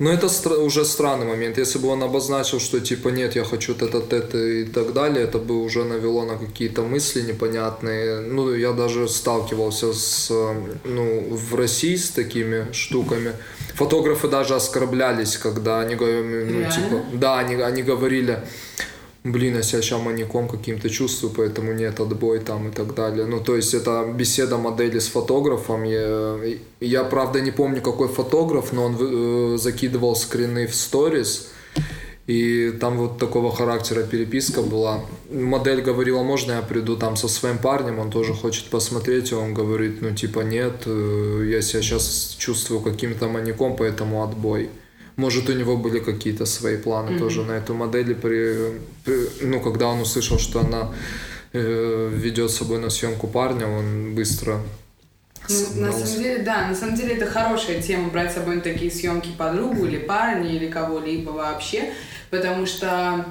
Ну, 0.01 0.11
это 0.11 0.27
стра- 0.27 0.57
уже 0.59 0.85
странный 0.85 1.27
момент. 1.27 1.57
Если 1.59 1.79
бы 1.79 1.89
он 1.89 2.03
обозначил, 2.03 2.59
что 2.59 2.81
типа 2.81 3.09
нет, 3.11 3.37
я 3.37 3.45
хочу 3.45 3.75
это, 3.75 3.99
это 4.17 4.39
и 4.39 4.65
так 4.65 4.93
далее, 4.93 5.25
это 5.25 5.39
бы 5.39 5.63
уже 5.63 5.85
навело 5.85 6.25
на 6.25 6.37
какие-то 6.37 6.83
мысли 6.83 7.23
непонятные. 7.23 8.21
Ну, 8.21 8.53
я 8.55 8.73
даже 8.73 9.09
сталкивался 9.09 9.93
с, 9.93 10.31
ну, 10.85 11.29
в 11.31 11.55
России 11.55 11.95
с 11.95 12.11
такими 12.11 12.67
штуками. 12.73 13.33
Фотографы 13.75 14.29
даже 14.29 14.55
оскорблялись, 14.57 15.37
когда 15.37 15.81
они 15.81 15.95
говорили, 15.95 16.45
ну, 16.45 16.59
Реально? 16.61 16.73
типа, 16.75 17.05
да, 17.13 17.39
они, 17.39 17.55
они 17.55 17.83
говорили, 17.85 18.39
блин, 19.25 19.57
я 19.57 19.63
себя 19.63 19.83
сейчас 19.83 20.01
маньяком 20.01 20.49
каким-то 20.49 20.91
чувствую, 20.91 21.33
поэтому 21.35 21.73
нет, 21.73 21.99
отбой 21.99 22.41
там 22.41 22.69
и 22.69 22.71
так 22.71 22.95
далее. 22.95 23.27
Ну, 23.27 23.41
то 23.41 23.57
есть 23.57 23.75
это 23.75 24.05
беседа 24.15 24.59
модели 24.59 24.99
с 24.99 25.09
фотографом. 25.09 25.85
Я, 25.85 26.39
я 26.81 27.05
правда, 27.05 27.41
не 27.41 27.51
помню, 27.51 27.81
какой 27.81 28.09
фотограф, 28.09 28.73
но 28.73 28.85
он 28.85 28.97
э, 29.01 29.57
закидывал 29.59 30.15
скрины 30.15 30.67
в 30.67 30.75
сторис, 30.75 31.49
и 32.27 32.71
там 32.81 32.99
вот 32.99 33.19
такого 33.19 33.51
характера 33.51 34.03
переписка 34.03 34.63
была. 34.63 35.01
Модель 35.31 35.81
говорила, 35.81 36.23
можно 36.23 36.53
я 36.53 36.63
приду 36.63 36.97
там 36.97 37.17
со 37.17 37.29
своим 37.29 37.59
парнем, 37.59 37.99
он 37.99 38.11
тоже 38.11 38.35
хочет 38.35 38.67
посмотреть, 38.67 39.33
и 39.33 39.35
он 39.35 39.55
говорит, 39.55 40.03
ну 40.03 40.15
типа 40.15 40.41
нет, 40.41 40.83
э, 40.85 41.49
я 41.51 41.63
себя 41.63 41.83
сейчас 41.83 42.37
чувствую 42.39 42.83
каким-то 42.83 43.29
маньяком, 43.29 43.75
поэтому 43.77 44.23
отбой. 44.23 44.69
Может, 45.17 45.49
у 45.49 45.53
него 45.53 45.77
были 45.77 46.01
какие-то 46.01 46.45
свои 46.47 46.77
планы 46.77 47.19
тоже 47.19 47.43
на 47.45 47.53
эту 47.53 47.75
модель, 47.75 48.15
при, 48.15 48.81
при- 49.05 49.47
ну, 49.47 49.61
когда 49.61 49.87
он 49.87 50.01
услышал, 50.01 50.39
что 50.39 50.61
она 50.61 50.93
э, 51.53 52.11
ведет 52.13 52.51
с 52.51 52.57
собой 52.57 52.79
на 52.79 52.91
съемку 52.91 53.29
парня, 53.29 53.67
он 53.69 54.15
быстро 54.15 54.61
Ну, 55.49 55.81
на 55.83 55.93
самом 55.93 56.23
деле, 56.23 56.43
да, 56.43 56.67
на 56.69 56.75
самом 56.75 56.97
деле 56.97 57.15
это 57.15 57.27
хорошая 57.27 57.81
тема 57.81 58.09
брать 58.09 58.33
с 58.33 58.35
собой 58.35 58.57
на 58.57 58.61
такие 58.61 58.91
съемки 58.91 59.31
подругу 59.39 59.85
или 59.87 59.99
парня 59.99 60.51
или 60.51 60.69
кого-либо 60.69 61.31
вообще, 61.31 61.93
потому 62.31 62.67
что 62.67 63.25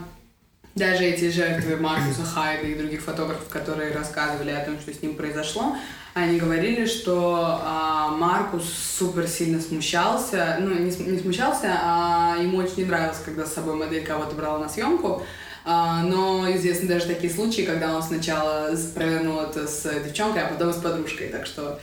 даже 0.76 1.04
эти 1.04 1.30
жертвы 1.32 1.76
Маркуса 1.78 2.24
Хайда 2.24 2.68
и 2.68 2.76
других 2.76 3.02
фотографов, 3.02 3.48
которые 3.50 3.92
рассказывали 3.92 4.52
о 4.52 4.64
том, 4.66 4.80
что 4.80 4.94
с 4.94 5.02
ним 5.02 5.16
произошло, 5.16 5.76
они 6.14 6.40
говорили, 6.40 6.86
что 6.86 7.60
а, 7.64 8.10
Маркус 8.10 8.66
супер 8.98 9.28
сильно 9.28 9.60
смущался, 9.60 10.58
ну 10.60 10.74
не, 10.74 10.92
не 10.92 11.20
смущался, 11.20 11.72
а 11.82 12.38
ему 12.40 12.60
очень 12.60 12.78
не 12.78 12.86
нравилось, 12.86 13.22
когда 13.26 13.46
с 13.46 13.54
собой 13.54 13.76
модель 13.76 14.06
кого-то 14.06 14.36
брала 14.36 14.60
на 14.60 14.70
съемку, 14.70 15.24
А, 15.66 16.04
но 16.04 16.46
известны 16.52 16.88
даже 16.90 17.06
такие 17.06 17.34
случаи, 17.34 17.62
когда 17.62 17.96
он 17.96 18.04
сначала 18.04 18.70
провернул 18.94 19.40
это 19.40 19.66
с 19.66 19.90
девчонкой, 20.04 20.44
а 20.44 20.50
потом 20.50 20.74
с 20.74 20.78
подружкой, 20.78 21.30
так 21.30 21.46
что 21.46 21.80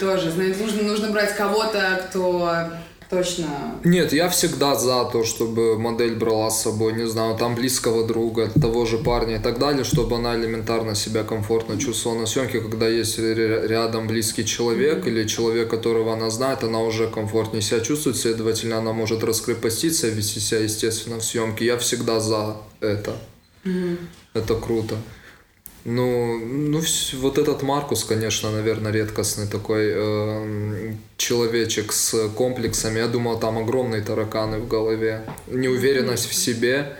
тоже, 0.00 0.30
знаете, 0.30 0.62
нужно, 0.62 0.82
нужно 0.82 1.10
брать 1.10 1.36
кого-то, 1.36 2.06
кто, 2.08 2.70
точно... 3.12 3.46
Нет, 3.84 4.12
я 4.12 4.28
всегда 4.28 4.74
за 4.74 5.04
то, 5.04 5.22
чтобы 5.22 5.78
модель 5.78 6.16
брала 6.16 6.50
с 6.50 6.62
собой, 6.62 6.94
не 6.94 7.06
знаю, 7.06 7.36
там 7.36 7.54
близкого 7.54 8.06
друга, 8.06 8.50
того 8.60 8.86
же 8.86 8.96
парня 8.98 9.36
и 9.36 9.38
так 9.38 9.58
далее, 9.58 9.84
чтобы 9.84 10.16
она 10.16 10.34
элементарно 10.34 10.94
себя 10.94 11.22
комфортно 11.22 11.78
чувствовала 11.78 12.20
на 12.20 12.26
съемке, 12.26 12.60
когда 12.60 12.88
есть 12.88 13.18
рядом 13.18 14.06
близкий 14.06 14.46
человек 14.46 15.04
mm-hmm. 15.04 15.08
или 15.08 15.28
человек, 15.28 15.68
которого 15.68 16.14
она 16.14 16.30
знает, 16.30 16.64
она 16.64 16.80
уже 16.80 17.06
комфортнее 17.06 17.60
себя 17.60 17.80
чувствует, 17.80 18.16
следовательно, 18.16 18.78
она 18.78 18.92
может 18.92 19.22
раскрепоститься 19.22 20.08
вести 20.08 20.40
себя 20.40 20.60
естественно 20.60 21.18
в 21.18 21.24
съемке. 21.24 21.66
Я 21.66 21.76
всегда 21.76 22.18
за 22.18 22.56
это. 22.80 23.12
Mm-hmm. 23.64 23.96
Это 24.34 24.54
круто. 24.54 24.96
Ну, 25.84 26.38
ну, 26.38 26.80
вот 27.14 27.38
этот 27.38 27.62
Маркус, 27.62 28.04
конечно, 28.04 28.52
наверное, 28.52 28.92
редкостный 28.92 29.48
такой 29.48 29.90
э, 29.92 30.94
человечек 31.16 31.92
с 31.92 32.28
комплексами. 32.28 33.00
Я 33.00 33.08
думал, 33.08 33.40
там 33.40 33.58
огромные 33.58 34.02
тараканы 34.02 34.58
в 34.58 34.68
голове, 34.68 35.22
неуверенность 35.48 36.28
в 36.28 36.34
себе 36.34 36.96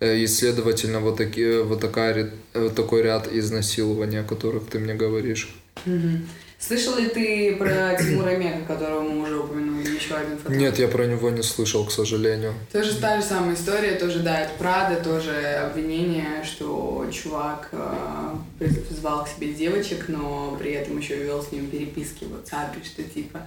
э, 0.00 0.16
и, 0.16 0.26
следовательно, 0.26 1.00
вот, 1.00 1.18
такие, 1.18 1.62
вот 1.62 1.80
такая, 1.80 2.30
вот 2.54 2.74
такой 2.74 3.02
ряд 3.02 3.30
изнасилований, 3.30 4.20
о 4.20 4.24
которых 4.24 4.70
ты 4.70 4.78
мне 4.78 4.94
говоришь. 4.94 5.54
Mm-hmm. 5.84 6.20
Слышал 6.66 6.96
ли 6.96 7.08
ты 7.08 7.56
про 7.56 7.94
Тимура 7.98 8.36
Мега, 8.36 8.64
которого 8.66 9.02
мы 9.02 9.22
уже 9.22 9.38
упомянули, 9.38 9.96
еще 9.96 10.14
один 10.14 10.38
фотограф? 10.38 10.60
Нет, 10.60 10.78
я 10.78 10.88
про 10.88 11.04
него 11.04 11.28
не 11.28 11.42
слышал, 11.42 11.84
к 11.84 11.92
сожалению. 11.92 12.54
Тоже 12.72 12.94
та 12.96 13.20
же 13.20 13.26
самая 13.26 13.54
история, 13.54 13.96
тоже, 13.96 14.20
да, 14.20 14.40
это 14.40 14.52
Прада, 14.58 14.96
тоже 15.02 15.32
обвинение, 15.62 16.42
что 16.42 17.06
чувак 17.12 17.68
э, 17.72 18.66
звал 18.90 19.24
к 19.24 19.28
себе 19.28 19.52
девочек, 19.52 20.06
но 20.08 20.56
при 20.58 20.72
этом 20.72 20.98
еще 20.98 21.16
вел 21.16 21.42
с 21.42 21.52
ним 21.52 21.66
переписки 21.66 22.24
в 22.24 22.32
WhatsApp, 22.32 22.82
что 22.82 23.02
типа 23.02 23.40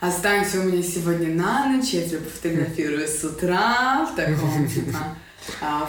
останься 0.00 0.60
у 0.60 0.64
меня 0.64 0.82
сегодня 0.82 1.34
на 1.34 1.66
ночь, 1.66 1.90
я 1.90 2.06
тебя 2.06 2.18
пофотографирую 2.18 3.08
с 3.08 3.24
утра 3.24 4.06
в 4.06 4.14
таком, 4.14 4.68
типа, 4.72 4.98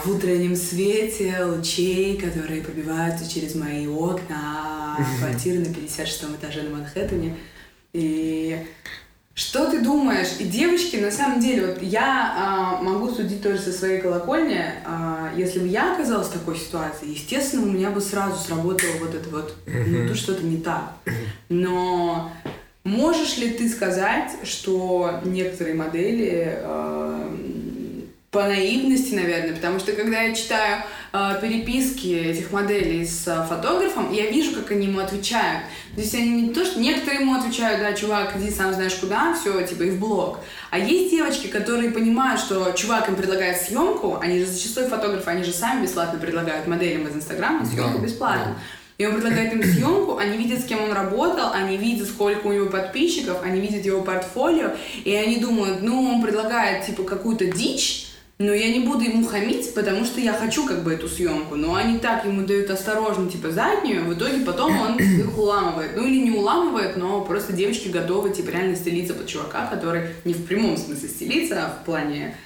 в 0.04 0.10
утреннем 0.10 0.56
свете 0.56 1.44
лучей, 1.44 2.16
которые 2.16 2.62
пробиваются 2.62 3.28
через 3.28 3.54
мои 3.54 3.86
окна 3.86 4.98
квартиры 5.18 5.60
на 5.60 5.72
56 5.72 6.24
этаже 6.40 6.62
на 6.62 6.76
Манхэттене. 6.76 7.36
И 7.92 8.58
что 9.34 9.68
ты 9.68 9.80
думаешь? 9.80 10.28
И 10.38 10.44
девочки, 10.44 10.96
на 10.96 11.10
самом 11.10 11.40
деле, 11.40 11.66
вот 11.66 11.82
я 11.82 12.34
а, 12.36 12.82
могу 12.82 13.10
судить 13.10 13.42
тоже 13.42 13.58
со 13.58 13.72
своей 13.72 14.00
колокольни. 14.00 14.62
А, 14.84 15.32
если 15.36 15.58
бы 15.58 15.66
я 15.66 15.94
оказалась 15.94 16.28
в 16.28 16.32
такой 16.32 16.56
ситуации, 16.56 17.10
естественно, 17.10 17.62
у 17.62 17.70
меня 17.70 17.90
бы 17.90 18.00
сразу 18.00 18.36
сработало 18.40 18.92
вот 19.00 19.12
это 19.12 19.28
вот, 19.30 19.56
ну, 19.66 20.06
тут 20.06 20.16
что-то 20.16 20.44
не 20.44 20.58
так. 20.58 20.94
Но 21.48 22.30
можешь 22.84 23.36
ли 23.38 23.50
ты 23.50 23.68
сказать, 23.68 24.30
что 24.44 25.20
некоторые 25.24 25.74
модели 25.74 26.56
а, 26.62 27.36
по 28.34 28.42
наивности, 28.42 29.14
наверное, 29.14 29.54
потому 29.54 29.78
что 29.78 29.92
когда 29.92 30.22
я 30.22 30.34
читаю 30.34 30.82
э, 31.12 31.38
переписки 31.40 32.08
этих 32.08 32.50
моделей 32.50 33.06
с 33.06 33.28
э, 33.28 33.46
фотографом, 33.48 34.12
я 34.12 34.28
вижу, 34.28 34.56
как 34.56 34.72
они 34.72 34.88
ему 34.88 34.98
отвечают. 34.98 35.62
То 35.94 36.00
есть 36.00 36.12
они 36.16 36.42
не 36.42 36.52
то, 36.52 36.64
что 36.64 36.80
некоторые 36.80 37.20
ему 37.20 37.34
отвечают, 37.34 37.80
да, 37.80 37.92
чувак, 37.92 38.34
иди 38.36 38.50
сам 38.50 38.74
знаешь 38.74 38.96
куда, 38.96 39.34
все, 39.34 39.64
типа, 39.64 39.84
и 39.84 39.90
в 39.90 40.00
блог. 40.00 40.40
А 40.70 40.78
есть 40.80 41.12
девочки, 41.12 41.46
которые 41.46 41.92
понимают, 41.92 42.40
что 42.40 42.72
чувак 42.72 43.08
им 43.08 43.14
предлагает 43.14 43.62
съемку, 43.62 44.18
они 44.20 44.40
же 44.40 44.46
зачастую 44.46 44.88
фотографы, 44.88 45.30
они 45.30 45.44
же 45.44 45.52
сами 45.52 45.84
бесплатно 45.84 46.18
предлагают 46.18 46.66
моделям 46.66 47.06
из 47.06 47.14
Инстаграма 47.14 47.64
съемку 47.64 47.98
да, 47.98 48.04
бесплатно. 48.04 48.56
Да. 48.58 48.62
И 48.98 49.06
он 49.06 49.14
предлагает 49.14 49.52
им 49.52 49.62
съемку, 49.62 50.18
они 50.18 50.36
видят, 50.36 50.60
с 50.60 50.64
кем 50.64 50.82
он 50.82 50.92
работал, 50.92 51.52
они 51.52 51.76
видят, 51.76 52.08
сколько 52.08 52.48
у 52.48 52.52
него 52.52 52.66
подписчиков, 52.66 53.38
они 53.44 53.60
видят 53.60 53.84
его 53.84 54.02
портфолио, 54.02 54.72
и 55.04 55.14
они 55.14 55.36
думают, 55.36 55.82
ну, 55.82 56.14
он 56.14 56.22
предлагает, 56.22 56.86
типа, 56.86 57.04
какую-то 57.04 57.46
дичь, 57.46 58.03
но 58.38 58.52
я 58.52 58.72
не 58.72 58.80
буду 58.80 59.04
ему 59.04 59.24
хамить, 59.24 59.74
потому 59.74 60.04
что 60.04 60.20
я 60.20 60.32
хочу 60.32 60.66
как 60.66 60.82
бы 60.82 60.92
эту 60.92 61.08
съемку. 61.08 61.54
Но 61.54 61.76
они 61.76 61.98
так 61.98 62.24
ему 62.24 62.44
дают 62.44 62.68
осторожно, 62.68 63.30
типа, 63.30 63.50
заднюю, 63.50 64.04
в 64.04 64.14
итоге 64.14 64.44
потом 64.44 64.76
он 64.80 64.98
их 64.98 65.38
уламывает. 65.38 65.92
Ну 65.96 66.04
или 66.04 66.24
не 66.24 66.32
уламывает, 66.32 66.96
но 66.96 67.24
просто 67.24 67.52
девочки 67.52 67.88
готовы, 67.88 68.30
типа, 68.30 68.50
реально 68.50 68.74
стелиться 68.74 69.14
под 69.14 69.28
чувака, 69.28 69.66
который 69.66 70.08
не 70.24 70.34
в 70.34 70.44
прямом 70.46 70.76
смысле 70.76 71.08
стелиться, 71.08 71.64
а 71.64 71.70
в 71.70 71.84
плане, 71.84 72.36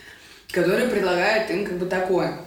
который 0.52 0.88
предлагает 0.88 1.50
им 1.50 1.64
как 1.64 1.78
бы 1.78 1.86
такое. 1.86 2.38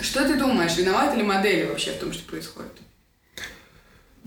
Что 0.00 0.26
ты 0.26 0.34
думаешь, 0.34 0.76
виноваты 0.76 1.16
ли 1.16 1.22
модели 1.22 1.64
вообще 1.64 1.92
в 1.92 2.00
том, 2.00 2.12
что 2.12 2.28
происходит? 2.28 2.72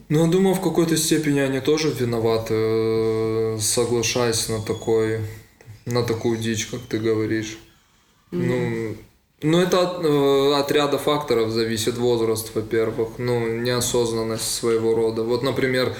Ну, 0.07 0.25
я 0.25 0.31
думаю, 0.31 0.55
в 0.55 0.61
какой-то 0.61 0.95
степени 0.97 1.39
они 1.39 1.59
тоже 1.59 1.89
виноваты, 1.89 2.53
э, 2.53 3.57
соглашаясь 3.59 4.49
на 4.49 4.61
такой, 4.61 5.21
на 5.85 6.03
такую 6.03 6.37
дичь, 6.37 6.67
как 6.67 6.81
ты 6.81 6.97
говоришь. 6.97 7.57
Ну, 8.31 8.95
ну, 9.43 9.59
это 9.59 9.81
от, 9.81 10.05
э, 10.05 10.53
от 10.53 10.71
ряда 10.71 10.97
факторов 10.97 11.49
зависит 11.49 11.97
возраст, 11.97 12.51
во-первых, 12.53 13.09
ну, 13.17 13.47
неосознанность 13.47 14.55
своего 14.55 14.93
рода. 14.93 15.23
Вот, 15.23 15.41
например, 15.41 15.93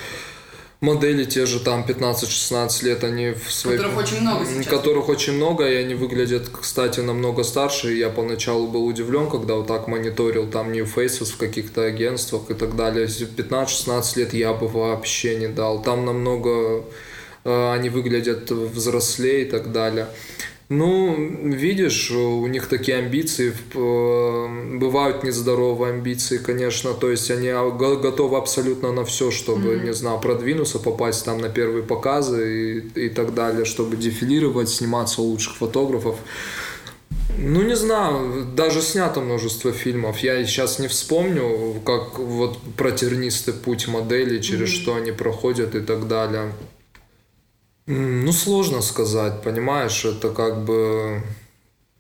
модели 0.80 1.24
те 1.24 1.48
же 1.48 1.60
там 1.60 1.84
15-16 1.84 2.84
лет, 2.84 3.04
они 3.04 3.32
в 3.32 3.52
своей... 3.52 3.78
Которых 3.78 3.98
очень 3.98 4.22
много 4.22 4.46
сейчас. 4.46 4.67
Которых 4.67 5.10
очень 5.10 5.34
много, 5.34 5.67
и 5.67 5.74
они 5.74 5.96
выглядят, 5.96 6.50
кстати, 6.50 7.00
намного 7.00 7.44
старше. 7.44 7.94
Я 7.94 8.10
поначалу 8.10 8.67
был 8.67 8.86
удивлен, 8.86 9.28
когда 9.28 9.56
вот 9.56 9.65
так 9.65 9.88
мониторил 9.88 10.48
там 10.48 10.72
New 10.72 10.86
Faces 10.86 11.32
в 11.32 11.38
каких-то 11.38 11.84
агентствах 11.84 12.52
и 12.52 12.54
так 12.54 12.76
далее. 12.76 13.08
15-16 13.08 14.20
лет 14.20 14.34
я 14.34 14.54
бы 14.54 14.67
вообще 14.67 15.36
не 15.36 15.48
дал. 15.48 15.82
Там 15.82 16.06
намного 16.06 16.84
э, 17.44 17.74
они 17.74 17.89
выглядят 17.89 18.52
взрослее 18.52 19.44
и 19.44 19.46
так 19.46 19.72
далее. 19.72 20.08
Ну, 20.71 21.13
видишь, 21.43 22.12
у 22.12 22.47
них 22.47 22.67
такие 22.67 22.99
амбиции, 22.99 23.53
э, 23.73 24.77
бывают 24.77 25.21
нездоровые 25.21 25.91
амбиции, 25.91 26.38
конечно, 26.38 26.93
то 26.93 27.12
есть 27.12 27.29
они 27.29 27.49
готовы 27.49 28.38
абсолютно 28.38 28.93
на 28.93 29.03
все, 29.03 29.31
чтобы, 29.31 29.73
mm-hmm. 29.73 29.84
не 29.84 29.93
знаю, 29.93 30.21
продвинуться, 30.21 30.79
попасть 30.79 31.25
там 31.25 31.39
на 31.39 31.49
первые 31.49 31.84
показы 31.84 32.88
и, 32.95 33.07
и 33.07 33.10
так 33.10 33.34
далее, 33.34 33.65
чтобы 33.65 33.97
дефилировать, 33.97 34.69
сниматься 34.69 35.21
у 35.21 35.25
лучших 35.25 35.57
фотографов. 35.57 36.15
Ну, 37.38 37.63
не 37.63 37.75
знаю, 37.75 38.45
даже 38.55 38.81
снято 38.81 39.19
множество 39.19 39.73
фильмов. 39.73 40.19
Я 40.19 40.41
сейчас 40.45 40.79
не 40.79 40.88
вспомню, 40.88 41.81
как 41.86 42.17
вот 42.17 42.60
про 42.77 42.91
тернистый 42.91 43.53
путь 43.53 43.89
модели, 43.89 44.39
через 44.39 44.69
mm-hmm. 44.69 44.81
что 44.81 44.95
они 44.95 45.12
проходят 45.12 45.75
и 45.75 45.81
так 45.81 46.07
далее. 46.07 46.53
Ну, 47.88 48.32
сложно 48.32 48.82
сказать, 48.82 49.41
понимаешь, 49.41 50.06
это 50.06 50.30
как 50.30 50.63
бы 50.63 51.24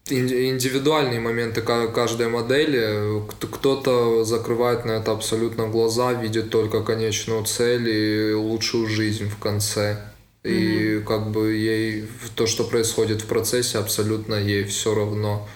индивидуальные 0.09 1.19
моменты 1.19 1.61
каждой 1.61 2.27
модели. 2.27 3.21
Кто-то 3.39 4.23
закрывает 4.23 4.85
на 4.85 4.91
это 4.91 5.11
абсолютно 5.11 5.67
глаза, 5.67 6.13
видит 6.13 6.49
только 6.49 6.83
конечную 6.83 7.43
цель 7.45 7.89
и 7.89 8.33
лучшую 8.33 8.87
жизнь 8.87 9.29
в 9.29 9.37
конце. 9.37 9.97
И 10.43 10.49
mm-hmm. 10.49 11.03
как 11.03 11.29
бы 11.31 11.53
ей 11.53 12.07
то, 12.35 12.47
что 12.47 12.63
происходит 12.63 13.21
в 13.21 13.27
процессе, 13.27 13.77
абсолютно 13.77 14.35
ей 14.35 14.63
все 14.63 14.95
равно. 14.95 15.47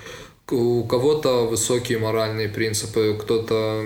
У 0.51 0.83
кого-то 0.83 1.47
высокие 1.47 1.97
моральные 1.97 2.49
принципы, 2.49 3.17
кто-то 3.19 3.83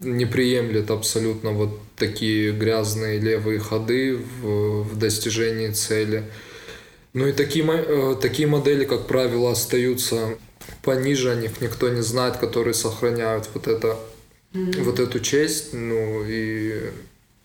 не 0.00 0.26
приемлет 0.26 0.90
абсолютно 0.90 1.50
вот 1.50 1.78
такие 1.96 2.52
грязные 2.52 3.20
левые 3.20 3.58
ходы 3.58 4.16
в, 4.16 4.82
в 4.82 4.98
достижении 4.98 5.70
цели. 5.70 6.24
Ну 7.12 7.28
и 7.28 7.32
такие, 7.32 7.64
э, 7.64 8.16
такие 8.20 8.48
модели, 8.48 8.84
как 8.84 9.06
правило, 9.06 9.52
остаются 9.52 10.36
пониже, 10.82 11.30
о 11.30 11.36
них 11.36 11.60
никто 11.60 11.88
не 11.88 12.02
знает, 12.02 12.36
которые 12.36 12.74
сохраняют 12.74 13.48
вот 13.54 13.68
это, 13.68 13.96
mm-hmm. 14.52 14.82
вот 14.82 14.98
эту 14.98 15.20
честь, 15.20 15.72
ну 15.72 16.24
и 16.26 16.90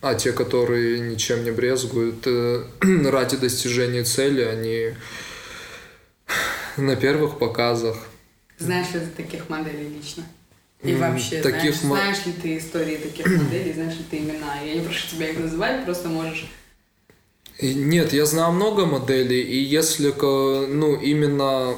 а 0.02 0.16
те, 0.16 0.32
которые 0.32 1.00
ничем 1.02 1.44
не 1.44 1.52
брезгуют 1.52 2.26
э, 2.26 2.64
ради 3.10 3.38
достижения 3.38 4.04
цели, 4.04 4.42
они 4.42 4.94
на 6.78 6.96
первых 6.96 7.38
показах. 7.38 7.98
Знаешь 8.58 8.92
ли 8.94 9.02
ты 9.02 9.24
таких 9.24 9.50
моделей 9.50 9.90
лично? 9.90 10.24
И 10.84 10.94
вообще, 10.94 11.42
таких 11.42 11.76
знаешь, 11.76 11.84
мо... 11.84 11.96
знаешь 11.96 12.26
ли 12.26 12.34
ты 12.34 12.58
истории 12.58 12.96
таких 12.96 13.26
моделей, 13.28 13.74
знаешь 13.74 13.98
ли 13.98 14.06
ты 14.10 14.18
имена? 14.18 14.62
Я 14.66 14.76
не 14.76 14.82
прошу 14.82 15.08
тебя 15.10 15.30
их 15.30 15.40
называть, 15.40 15.84
просто 15.86 16.08
можешь... 16.08 16.50
Нет, 17.62 18.14
я 18.14 18.26
знаю 18.26 18.54
много 18.54 18.86
моделей, 18.86 19.42
и 19.42 19.58
если, 19.58 20.14
ну, 20.18 20.96
именно, 20.96 21.76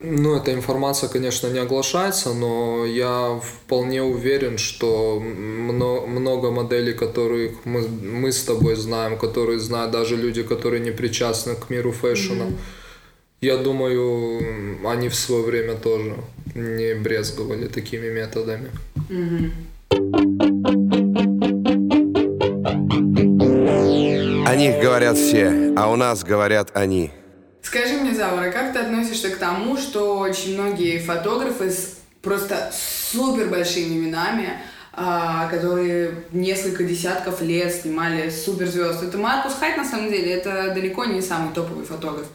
ну, 0.00 0.34
эта 0.34 0.54
информация, 0.54 1.10
конечно, 1.10 1.48
не 1.48 1.58
оглашается, 1.58 2.32
но 2.32 2.86
я 2.86 3.38
вполне 3.42 4.02
уверен, 4.02 4.56
что 4.56 5.20
много, 5.20 6.06
много 6.06 6.50
моделей, 6.50 6.94
которых 6.94 7.66
мы, 7.66 7.86
мы 7.86 8.32
с 8.32 8.42
тобой 8.44 8.76
знаем, 8.76 9.18
которые 9.18 9.58
знают 9.58 9.92
даже 9.92 10.16
люди, 10.16 10.42
которые 10.42 10.80
не 10.80 10.92
причастны 10.92 11.54
к 11.54 11.68
миру 11.68 11.92
фэшена, 11.92 12.44
mm-hmm 12.44 12.56
я 13.40 13.56
думаю, 13.58 14.40
они 14.88 15.08
в 15.08 15.14
свое 15.14 15.42
время 15.42 15.74
тоже 15.74 16.16
не 16.56 16.94
брезговали 16.94 17.68
такими 17.68 18.08
методами. 18.08 18.70
О 24.46 24.56
них 24.56 24.80
говорят 24.80 25.16
все, 25.16 25.74
а 25.76 25.90
у 25.90 25.96
нас 25.96 26.24
говорят 26.24 26.70
они. 26.74 27.10
Скажи 27.62 27.94
мне, 27.94 28.14
Заура, 28.14 28.50
как 28.50 28.72
ты 28.72 28.78
относишься 28.78 29.30
к 29.30 29.36
тому, 29.36 29.76
что 29.76 30.18
очень 30.18 30.54
многие 30.54 30.98
фотографы 30.98 31.70
с 31.70 31.98
просто 32.22 32.72
супер 32.72 33.48
большими 33.48 33.98
именами, 33.98 34.58
а, 34.92 35.48
которые 35.48 36.24
несколько 36.32 36.84
десятков 36.84 37.42
лет 37.42 37.72
снимали 37.72 38.30
суперзвезд. 38.30 39.02
Это 39.02 39.18
Маркус 39.18 39.54
Хайт, 39.60 39.76
на 39.76 39.84
самом 39.84 40.10
деле, 40.10 40.32
это 40.32 40.72
далеко 40.74 41.04
не 41.04 41.20
самый 41.20 41.52
топовый 41.52 41.84
фотограф 41.84 42.26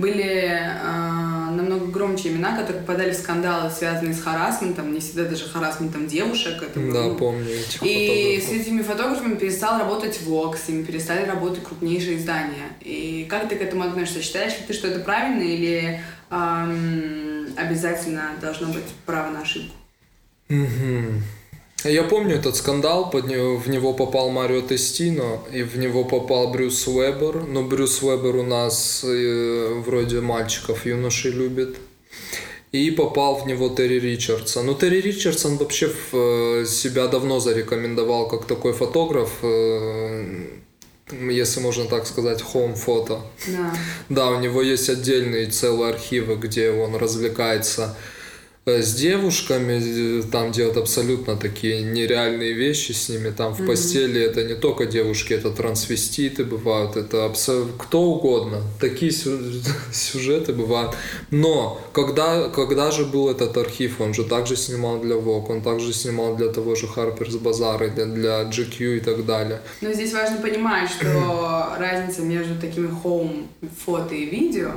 были 0.00 0.50
э, 0.50 1.50
намного 1.50 1.86
громче 1.86 2.28
имена, 2.28 2.56
которые 2.56 2.82
попадали 2.82 3.10
в 3.10 3.14
скандалы, 3.14 3.70
связанные 3.70 4.14
с 4.14 4.20
харасментом, 4.20 4.92
не 4.92 5.00
всегда 5.00 5.24
даже 5.24 5.48
харасментом 5.48 6.06
девушек. 6.06 6.62
Это 6.62 6.80
да, 6.80 7.04
был... 7.04 7.16
помню 7.16 7.48
этих 7.48 7.82
И 7.82 8.40
с 8.40 8.50
этими 8.50 8.82
фотографами 8.82 9.34
перестал 9.34 9.78
работать 9.78 10.20
Vox, 10.26 10.58
с 10.64 10.68
ними 10.68 10.84
перестали 10.84 11.26
работать 11.26 11.64
крупнейшие 11.64 12.18
издания. 12.18 12.68
И 12.80 13.26
как 13.28 13.48
ты 13.48 13.56
к 13.56 13.62
этому 13.62 13.84
относишься? 13.84 14.22
Считаешь 14.22 14.52
ли 14.52 14.66
ты, 14.66 14.72
что 14.72 14.88
это 14.88 15.00
правильно 15.00 15.42
или 15.42 16.00
эм, 16.30 17.48
обязательно 17.56 18.30
должно 18.40 18.68
быть 18.68 18.84
право 19.06 19.30
на 19.30 19.42
ошибку? 19.42 19.74
Угу. 20.48 21.22
Я 21.84 22.02
помню 22.02 22.36
этот 22.36 22.56
скандал, 22.56 23.08
под 23.08 23.28
него, 23.28 23.56
в 23.56 23.68
него 23.68 23.92
попал 23.92 24.30
Марио 24.30 24.62
Тестино, 24.62 25.38
и 25.52 25.62
в 25.62 25.78
него 25.78 26.04
попал 26.04 26.50
Брюс 26.50 26.88
Уэббер, 26.88 27.44
но 27.44 27.62
Брюс 27.62 28.02
Уэббер 28.02 28.36
у 28.36 28.42
нас 28.42 29.02
э, 29.04 29.80
вроде 29.86 30.20
мальчиков, 30.20 30.86
юношей 30.86 31.30
любит. 31.30 31.76
И 32.72 32.90
попал 32.90 33.36
в 33.36 33.46
него 33.46 33.68
Терри 33.68 34.00
Ричардсон. 34.00 34.66
Ну, 34.66 34.74
Терри 34.74 35.00
Ричардсон 35.00 35.56
вообще 35.56 35.88
в, 35.88 36.14
э, 36.14 36.66
себя 36.66 37.06
давно 37.06 37.38
зарекомендовал 37.38 38.28
как 38.28 38.46
такой 38.46 38.72
фотограф, 38.72 39.30
э, 39.42 40.46
если 41.30 41.60
можно 41.60 41.84
так 41.84 42.08
сказать, 42.08 42.42
хоум-фото. 42.42 43.20
Да. 43.46 43.74
да, 44.08 44.30
у 44.30 44.40
него 44.40 44.62
есть 44.62 44.90
отдельные 44.90 45.46
целые 45.46 45.90
архивы, 45.90 46.34
где 46.34 46.72
он 46.72 46.96
развлекается 46.96 47.96
с 48.68 48.94
девушками, 48.94 50.20
э, 50.20 50.22
там 50.30 50.52
делают 50.52 50.76
абсолютно 50.76 51.36
такие 51.36 51.82
нереальные 51.82 52.52
вещи 52.52 52.92
с 52.92 53.08
ними, 53.08 53.30
там 53.30 53.54
в 53.54 53.60
mm-hmm. 53.60 53.66
постели 53.66 54.20
это 54.20 54.44
не 54.44 54.54
только 54.54 54.86
девушки, 54.86 55.32
это 55.32 55.50
трансвеститы 55.50 56.44
бывают, 56.44 56.96
это 56.96 57.24
абсолютно 57.24 57.72
кто 57.78 58.02
угодно, 58.02 58.62
такие 58.80 59.12
сюжеты 59.92 60.52
бывают. 60.52 60.94
Но 61.30 61.80
когда, 61.92 62.48
когда 62.48 62.90
же 62.90 63.04
был 63.04 63.30
этот 63.30 63.56
архив, 63.56 64.00
он 64.00 64.14
же 64.14 64.24
также 64.24 64.56
снимал 64.56 65.00
для 65.00 65.16
Vogue, 65.16 65.50
он 65.50 65.62
также 65.62 65.92
снимал 65.92 66.36
для 66.36 66.48
того 66.48 66.74
же 66.74 66.86
Harper's 66.86 67.40
Bazaar, 67.40 67.94
для, 67.94 68.06
для 68.06 68.42
GQ 68.42 68.96
и 68.96 69.00
так 69.00 69.24
далее. 69.26 69.60
Но 69.80 69.92
здесь 69.92 70.12
важно 70.12 70.38
понимать, 70.38 70.90
что 70.90 71.74
разница 71.78 72.22
между 72.22 72.60
такими 72.60 72.88
home 72.88 73.46
фото 73.84 74.14
и 74.14 74.26
видео 74.26 74.72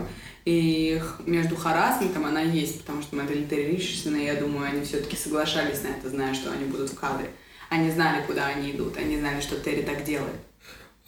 и 0.45 1.01
между 1.25 1.55
харасментом 1.55 2.25
она 2.25 2.41
есть, 2.41 2.81
потому 2.81 3.01
что 3.01 3.15
модели 3.15 3.45
Терри 3.45 3.75
Ричардсона, 3.75 4.17
я 4.17 4.35
думаю, 4.35 4.69
они 4.71 4.83
все-таки 4.83 5.15
соглашались 5.15 5.81
на 5.83 5.89
это, 5.89 6.09
зная, 6.09 6.33
что 6.33 6.51
они 6.51 6.65
будут 6.65 6.89
в 6.89 6.95
кадре. 6.95 7.29
Они 7.69 7.89
знали, 7.91 8.25
куда 8.25 8.47
они 8.47 8.71
идут, 8.71 8.97
они 8.97 9.17
знали, 9.17 9.39
что 9.39 9.55
Терри 9.59 9.83
так 9.83 10.03
делает. 10.03 10.35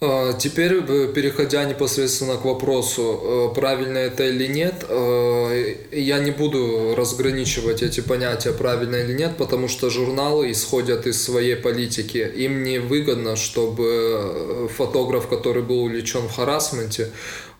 А, 0.00 0.32
теперь, 0.34 0.74
э, 0.74 1.12
переходя 1.14 1.64
непосредственно 1.64 2.36
к 2.36 2.44
вопросу, 2.44 3.02
э, 3.02 3.54
правильно 3.54 3.98
это 3.98 4.24
или 4.24 4.46
нет, 4.46 4.84
э, 4.88 5.76
я 5.92 6.18
не 6.18 6.30
буду 6.30 6.94
разграничивать 6.96 7.82
эти 7.82 8.00
понятия 8.00 8.52
правильно 8.52 8.96
или 8.96 9.14
нет, 9.14 9.36
потому 9.36 9.68
что 9.68 9.90
журналы 9.90 10.50
исходят 10.50 11.06
из 11.06 11.22
своей 11.22 11.56
политики. 11.56 12.18
Им 12.18 12.62
не 12.64 12.80
выгодно, 12.80 13.36
чтобы 13.36 14.68
фотограф, 14.76 15.28
который 15.28 15.62
был 15.62 15.84
увлечен 15.84 16.28
в 16.28 16.32
харасменте, 16.32 17.10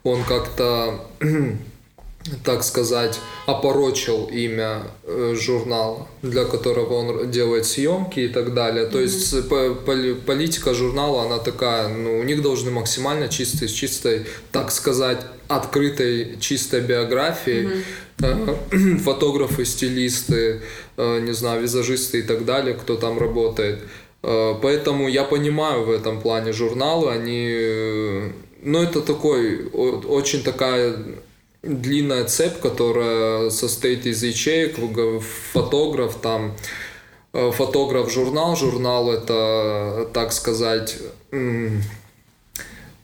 он 0.04 0.22
как-то, 0.24 1.00
так 2.44 2.62
сказать, 2.62 3.18
опорочил 3.46 4.26
имя 4.26 4.82
э, 5.02 5.34
журнала, 5.34 6.06
для 6.22 6.44
которого 6.44 6.94
он 6.94 7.30
делает 7.30 7.64
съемки 7.66 8.20
и 8.20 8.28
так 8.28 8.54
далее. 8.54 8.86
То 8.86 9.00
есть 9.00 9.48
политика 9.48 10.74
журнала, 10.74 11.24
она 11.24 11.38
такая, 11.38 11.88
ну, 11.88 12.18
у 12.18 12.22
них 12.22 12.42
должны 12.42 12.70
максимально 12.70 13.28
чистые, 13.28 13.68
с 13.68 13.72
чистой, 13.72 14.26
так 14.52 14.70
сказать, 14.70 15.20
открытой, 15.48 16.36
чистой 16.38 16.82
биографией. 16.82 17.84
Mm-hmm. 18.18 18.98
Фотографы, 19.04 19.64
стилисты, 19.64 20.60
э, 20.98 21.20
не 21.20 21.32
знаю, 21.32 21.62
визажисты 21.62 22.18
и 22.18 22.22
так 22.22 22.44
далее, 22.44 22.74
кто 22.74 22.96
там 22.96 23.18
работает. 23.18 23.80
Поэтому 24.22 25.06
я 25.06 25.22
понимаю 25.22 25.84
в 25.84 25.90
этом 25.90 26.18
плане 26.18 26.52
журналы, 26.52 27.10
они 27.10 28.32
ну, 28.64 28.82
это 28.82 29.00
такой, 29.00 29.66
очень 29.68 30.42
такая 30.42 30.96
длинная 31.62 32.24
цепь, 32.24 32.60
которая 32.60 33.50
состоит 33.50 34.06
из 34.06 34.22
ячеек, 34.22 34.76
фотограф, 35.52 36.16
там, 36.20 36.56
э, 37.32 37.50
фотограф 37.52 38.12
журнал, 38.12 38.56
журнал 38.56 39.12
это, 39.12 40.08
так 40.12 40.32
сказать, 40.32 40.98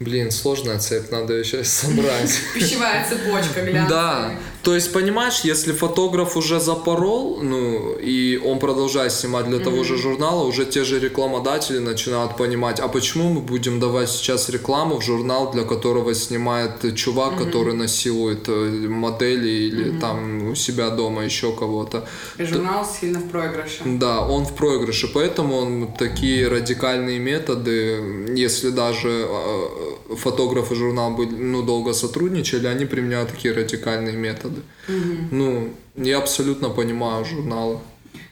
Блин, 0.01 0.31
сложная 0.31 0.79
цепь, 0.79 1.11
надо 1.11 1.35
ее 1.35 1.44
сейчас 1.44 1.68
собрать. 1.68 2.33
Пищевая 2.55 3.07
цепочка 3.07 3.61
глянцевая. 3.61 3.88
Да, 3.88 4.35
то 4.62 4.75
есть, 4.75 4.92
понимаешь, 4.92 5.40
если 5.44 5.73
фотограф 5.73 6.37
уже 6.37 6.61
запорол, 6.61 7.38
ну, 7.42 7.94
и 7.94 8.37
он 8.37 8.59
продолжает 8.59 9.12
снимать 9.12 9.46
для 9.46 9.59
mm-hmm. 9.59 9.64
того 9.64 9.85
же 9.85 9.96
журнала, 9.96 10.44
уже 10.44 10.66
те 10.66 10.85
же 10.85 11.01
рекламодатели 11.01 11.79
начинают 11.79 12.37
понимать, 12.37 12.81
а 12.81 12.88
почему 12.88 13.31
мы 13.33 13.40
будем 13.40 13.81
давать 13.81 14.11
сейчас 14.11 14.51
рекламу 14.51 14.99
в 14.99 15.03
журнал, 15.03 15.51
для 15.53 15.64
которого 15.64 16.14
снимает 16.14 16.94
чувак, 16.94 17.33
mm-hmm. 17.33 17.44
который 17.44 17.75
насилует 17.75 18.49
э, 18.49 18.88
модели 18.88 19.49
или 19.49 19.85
mm-hmm. 19.87 20.01
там 20.01 20.51
у 20.51 20.55
себя 20.55 20.90
дома 20.90 21.25
еще 21.25 21.53
кого-то. 21.53 22.07
И 22.37 22.44
журнал 22.44 22.85
То, 22.85 23.01
сильно 23.01 23.18
в 23.18 23.29
проигрыше. 23.31 23.83
Да, 23.85 24.20
он 24.20 24.44
в 24.44 24.55
проигрыше, 24.55 25.09
поэтому 25.09 25.57
он 25.57 25.88
такие 25.99 26.49
радикальные 26.49 27.18
методы, 27.18 28.35
если 28.37 28.70
даже 28.70 29.09
э, 29.09 30.14
фотограф 30.16 30.70
и 30.73 30.75
журнал 30.75 31.12
были, 31.12 31.31
ну, 31.31 31.62
долго 31.62 31.94
сотрудничали, 31.94 32.66
они 32.66 32.85
применяют 32.85 33.31
такие 33.31 33.55
радикальные 33.55 34.16
методы. 34.16 34.49
Угу. 34.88 35.16
Ну, 35.30 35.70
я 35.96 36.18
абсолютно 36.18 36.70
понимаю 36.70 37.24
журналы. 37.24 37.78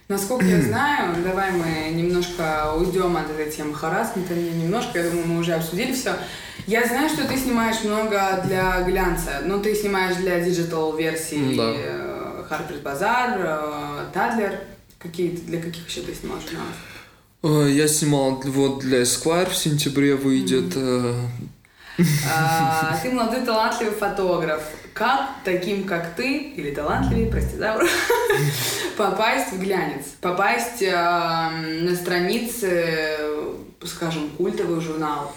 Насколько 0.07 0.45
я 0.45 0.61
знаю, 0.61 1.23
давай 1.23 1.51
мы 1.51 1.91
немножко 1.93 2.73
уйдем 2.75 3.15
от 3.15 3.29
этой 3.29 3.51
темы 3.51 3.75
харасмента, 3.75 4.33
не 4.33 4.63
немножко, 4.63 4.97
я 4.97 5.07
думаю, 5.07 5.27
мы 5.27 5.39
уже 5.39 5.53
обсудили 5.53 5.93
все. 5.93 6.15
Я 6.65 6.87
знаю, 6.87 7.09
что 7.09 7.27
ты 7.27 7.37
снимаешь 7.37 7.83
много 7.83 8.43
для 8.45 8.81
глянца, 8.81 9.41
но 9.45 9.59
ты 9.59 9.75
снимаешь 9.75 10.15
для 10.15 10.39
digital 10.39 10.97
версии 10.97 11.55
да. 11.55 11.71
Harper's 12.49 12.81
Bazaar, 12.81 14.11
Tadler. 14.11 14.57
Какие, 14.97 15.29
для 15.29 15.61
каких 15.61 15.87
еще 15.87 16.01
ты 16.01 16.15
снимал 16.15 16.39
журналов? 16.41 17.69
Я 17.71 17.87
снимал 17.87 18.41
вот 18.45 18.79
для 18.79 19.03
Esquire 19.03 19.49
в 19.49 19.55
сентябре 19.55 20.15
выйдет. 20.15 20.75
Mm-hmm. 20.75 21.27
А, 22.33 22.97
ты 23.01 23.11
молодой 23.11 23.41
талантливый 23.41 23.93
фотограф. 23.93 24.61
Как 24.93 25.29
таким, 25.43 25.85
как 25.85 26.15
ты, 26.15 26.37
или 26.37 26.71
талантливый, 26.71 27.27
прости, 27.27 27.57
да, 27.57 27.79
попасть 28.97 29.53
в 29.53 29.59
глянец? 29.59 30.05
Попасть 30.21 30.81
э, 30.81 30.91
на 30.91 31.95
страницы, 31.95 33.17
скажем, 33.85 34.29
культовых 34.31 34.81
журналов? 34.81 35.31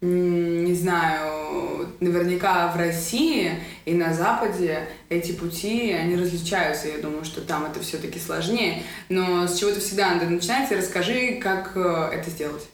Не 0.00 0.74
знаю, 0.74 1.88
наверняка 2.00 2.68
в 2.72 2.76
России 2.76 3.52
и 3.84 3.94
на 3.94 4.12
Западе 4.12 4.88
эти 5.08 5.32
пути, 5.32 5.92
они 5.92 6.16
различаются. 6.16 6.88
Я 6.88 6.98
думаю, 6.98 7.24
что 7.24 7.40
там 7.40 7.64
это 7.66 7.80
все-таки 7.80 8.18
сложнее. 8.18 8.82
Но 9.08 9.46
с 9.46 9.58
чего-то 9.58 9.80
всегда 9.80 10.14
надо 10.14 10.26
начинать. 10.26 10.70
И 10.72 10.76
расскажи, 10.76 11.38
как 11.40 11.72
э, 11.76 12.10
это 12.12 12.30
сделать. 12.30 12.68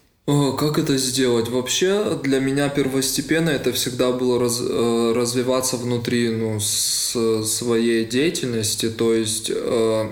Как 0.59 0.79
это 0.79 0.99
сделать? 0.99 1.49
Вообще 1.49 2.19
для 2.23 2.39
меня 2.39 2.69
первостепенно 2.69 3.49
это 3.49 3.73
всегда 3.73 4.13
было 4.13 4.39
раз, 4.39 4.61
э, 4.61 5.13
развиваться 5.17 5.79
внутри 5.79 6.29
ну, 6.29 6.61
с, 6.61 7.43
своей 7.45 8.05
деятельности. 8.05 8.91
То 8.91 9.15
есть 9.15 9.51
э, 9.51 10.11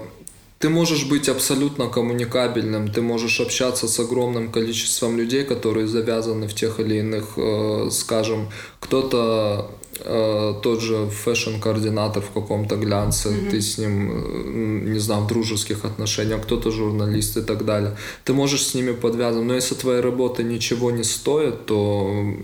ты 0.58 0.70
можешь 0.70 1.04
быть 1.04 1.28
абсолютно 1.28 1.88
коммуникабельным, 1.88 2.90
ты 2.90 3.02
можешь 3.02 3.40
общаться 3.40 3.88
с 3.88 4.00
огромным 4.00 4.50
количеством 4.50 5.18
людей, 5.18 5.44
которые 5.44 5.86
завязаны 5.86 6.48
в 6.48 6.54
тех 6.54 6.80
или 6.80 7.00
иных, 7.00 7.34
э, 7.36 7.90
скажем, 7.92 8.48
кто-то 8.80 9.70
Э, 10.00 10.54
тот 10.62 10.80
же 10.80 11.06
fashion-координатор 11.06 12.22
в 12.22 12.30
каком-то 12.30 12.76
глянце, 12.76 13.28
mm-hmm. 13.28 13.50
ты 13.50 13.60
с 13.60 13.78
ним, 13.78 14.10
э, 14.10 14.90
не 14.92 14.98
знаю, 14.98 15.22
в 15.22 15.26
дружеских 15.26 15.84
отношениях, 15.84 16.42
кто-то 16.42 16.70
журналист 16.70 17.36
и 17.36 17.42
так 17.42 17.64
далее. 17.64 17.96
Ты 18.24 18.34
можешь 18.34 18.66
с 18.66 18.74
ними 18.74 18.92
подвязан, 18.92 19.46
но 19.46 19.54
если 19.54 19.74
твоя 19.74 20.02
работа 20.02 20.42
ничего 20.42 20.90
не 20.90 21.04
стоит, 21.04 21.66
то 21.66 22.34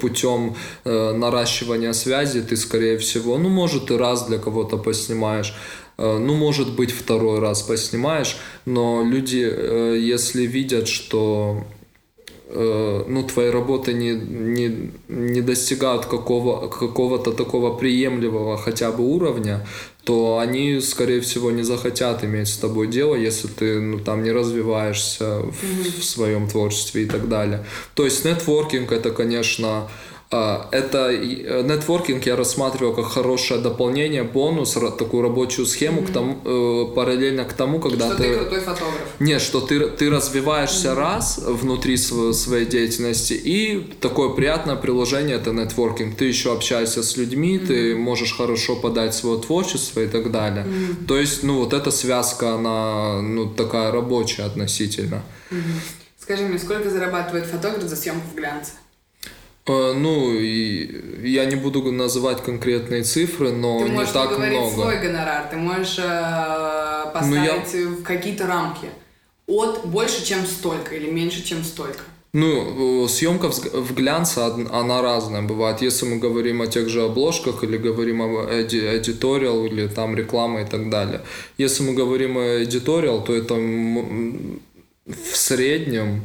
путем 0.00 0.54
э, 0.84 1.12
наращивания 1.12 1.92
связи 1.92 2.40
ты, 2.40 2.56
скорее 2.56 2.96
всего, 2.98 3.38
ну, 3.38 3.48
может, 3.48 3.90
и 3.90 3.96
раз 3.96 4.26
для 4.26 4.38
кого-то 4.38 4.78
поснимаешь, 4.78 5.54
э, 5.98 6.18
ну, 6.18 6.34
может 6.34 6.74
быть, 6.74 6.90
второй 6.90 7.38
раз 7.40 7.62
поснимаешь, 7.62 8.36
но 8.64 9.02
люди, 9.04 9.36
если 9.98 10.46
видят, 10.46 10.88
что 10.88 11.64
ну, 12.54 13.22
твои 13.22 13.50
работы 13.50 13.92
не, 13.94 14.12
не, 14.12 14.90
не 15.08 15.40
достигают 15.40 16.06
какого, 16.06 16.68
какого-то 16.68 17.32
такого 17.32 17.76
приемлемого 17.76 18.58
хотя 18.58 18.90
бы 18.92 19.04
уровня, 19.04 19.66
то 20.04 20.38
они, 20.38 20.80
скорее 20.80 21.20
всего, 21.20 21.50
не 21.50 21.62
захотят 21.62 22.24
иметь 22.24 22.48
с 22.48 22.56
тобой 22.56 22.88
дело, 22.88 23.14
если 23.14 23.48
ты 23.48 23.80
ну, 23.80 23.98
там 23.98 24.22
не 24.24 24.32
развиваешься 24.32 25.24
mm-hmm. 25.24 25.52
в, 25.52 26.00
в 26.00 26.04
своем 26.04 26.48
творчестве 26.48 27.04
и 27.04 27.06
так 27.06 27.28
далее. 27.28 27.64
То 27.94 28.04
есть 28.04 28.24
нетворкинг 28.24 28.90
это, 28.90 29.10
конечно, 29.10 29.68
а, 29.68 29.88
это 30.32 31.10
э, 31.10 31.62
нетворкинг 31.62 32.24
я 32.26 32.36
рассматриваю 32.36 32.94
как 32.94 33.06
хорошее 33.06 33.60
дополнение, 33.60 34.22
бонус, 34.22 34.72
такую 34.98 35.22
рабочую 35.22 35.66
схему 35.66 36.00
mm-hmm. 36.00 36.06
к 36.06 36.12
тому, 36.12 36.38
э, 36.44 36.94
параллельно 36.94 37.44
к 37.44 37.52
тому, 37.52 37.80
когда 37.80 38.06
что 38.06 38.16
ты... 38.16 38.22
ты 38.22 38.36
крутой 38.36 38.60
фотограф. 38.60 39.20
Нет, 39.20 39.42
что 39.42 39.60
ты, 39.60 39.88
ты 39.88 40.10
развиваешься 40.10 40.88
mm-hmm. 40.88 40.94
раз 40.94 41.38
внутри 41.44 41.96
своей, 41.96 42.32
своей 42.32 42.66
деятельности, 42.66 43.34
и 43.34 43.92
такое 44.00 44.30
приятное 44.30 44.76
приложение 44.76 45.36
это 45.36 45.52
нетворкинг. 45.52 46.16
Ты 46.16 46.24
еще 46.24 46.52
общаешься 46.52 47.02
с 47.02 47.16
людьми, 47.18 47.58
mm-hmm. 47.58 47.66
ты 47.66 47.96
можешь 47.96 48.34
хорошо 48.34 48.76
подать 48.76 49.14
свое 49.14 49.38
творчество 49.38 50.00
и 50.00 50.06
так 50.06 50.30
далее. 50.30 50.64
Mm-hmm. 50.64 51.06
То 51.06 51.18
есть, 51.18 51.42
ну, 51.42 51.58
вот 51.58 51.74
эта 51.74 51.90
связка, 51.90 52.54
она, 52.54 53.20
ну, 53.20 53.46
такая 53.46 53.92
рабочая 53.92 54.44
относительно. 54.44 55.22
Mm-hmm. 55.50 56.02
Скажи 56.18 56.44
мне, 56.44 56.58
сколько 56.58 56.88
зарабатывает 56.88 57.46
фотограф 57.46 57.82
за 57.82 57.96
съемку 57.96 58.28
в 58.32 58.36
глянце? 58.36 58.72
Э, 59.66 59.92
ну, 59.94 60.34
и 60.34 61.28
я 61.28 61.44
не 61.44 61.56
буду 61.56 61.92
называть 61.92 62.42
конкретные 62.42 63.04
цифры, 63.04 63.52
но 63.52 63.80
ты 63.84 63.90
не 63.90 64.04
так 64.06 64.38
много. 64.38 64.70
свой 64.70 65.00
гонорар, 65.00 65.46
ты 65.48 65.56
можешь 65.56 65.98
э, 65.98 67.10
поставить 67.14 67.72
ну, 67.72 67.80
я... 67.80 67.86
в 67.88 68.02
какие-то 68.02 68.46
рамки. 68.46 68.88
От 69.46 69.86
больше, 69.86 70.24
чем 70.24 70.46
столько 70.46 70.94
или 70.94 71.10
меньше, 71.10 71.44
чем 71.44 71.62
столько. 71.64 72.00
Ну, 72.34 73.06
съемка 73.08 73.50
в 73.50 73.94
глянце, 73.94 74.38
она 74.38 75.02
разная 75.02 75.42
бывает. 75.42 75.82
Если 75.82 76.06
мы 76.06 76.16
говорим 76.18 76.62
о 76.62 76.66
тех 76.66 76.88
же 76.88 77.02
обложках 77.02 77.62
или 77.62 77.76
говорим 77.76 78.22
о 78.22 78.46
эдиториал 78.50 79.66
или 79.66 79.86
там 79.86 80.16
реклама 80.16 80.62
и 80.62 80.64
так 80.64 80.88
далее. 80.88 81.20
Если 81.58 81.82
мы 81.82 81.92
говорим 81.92 82.38
о 82.38 82.64
эдиториал, 82.64 83.22
то 83.22 83.34
это 83.34 83.54
в 83.54 85.36
среднем 85.36 86.22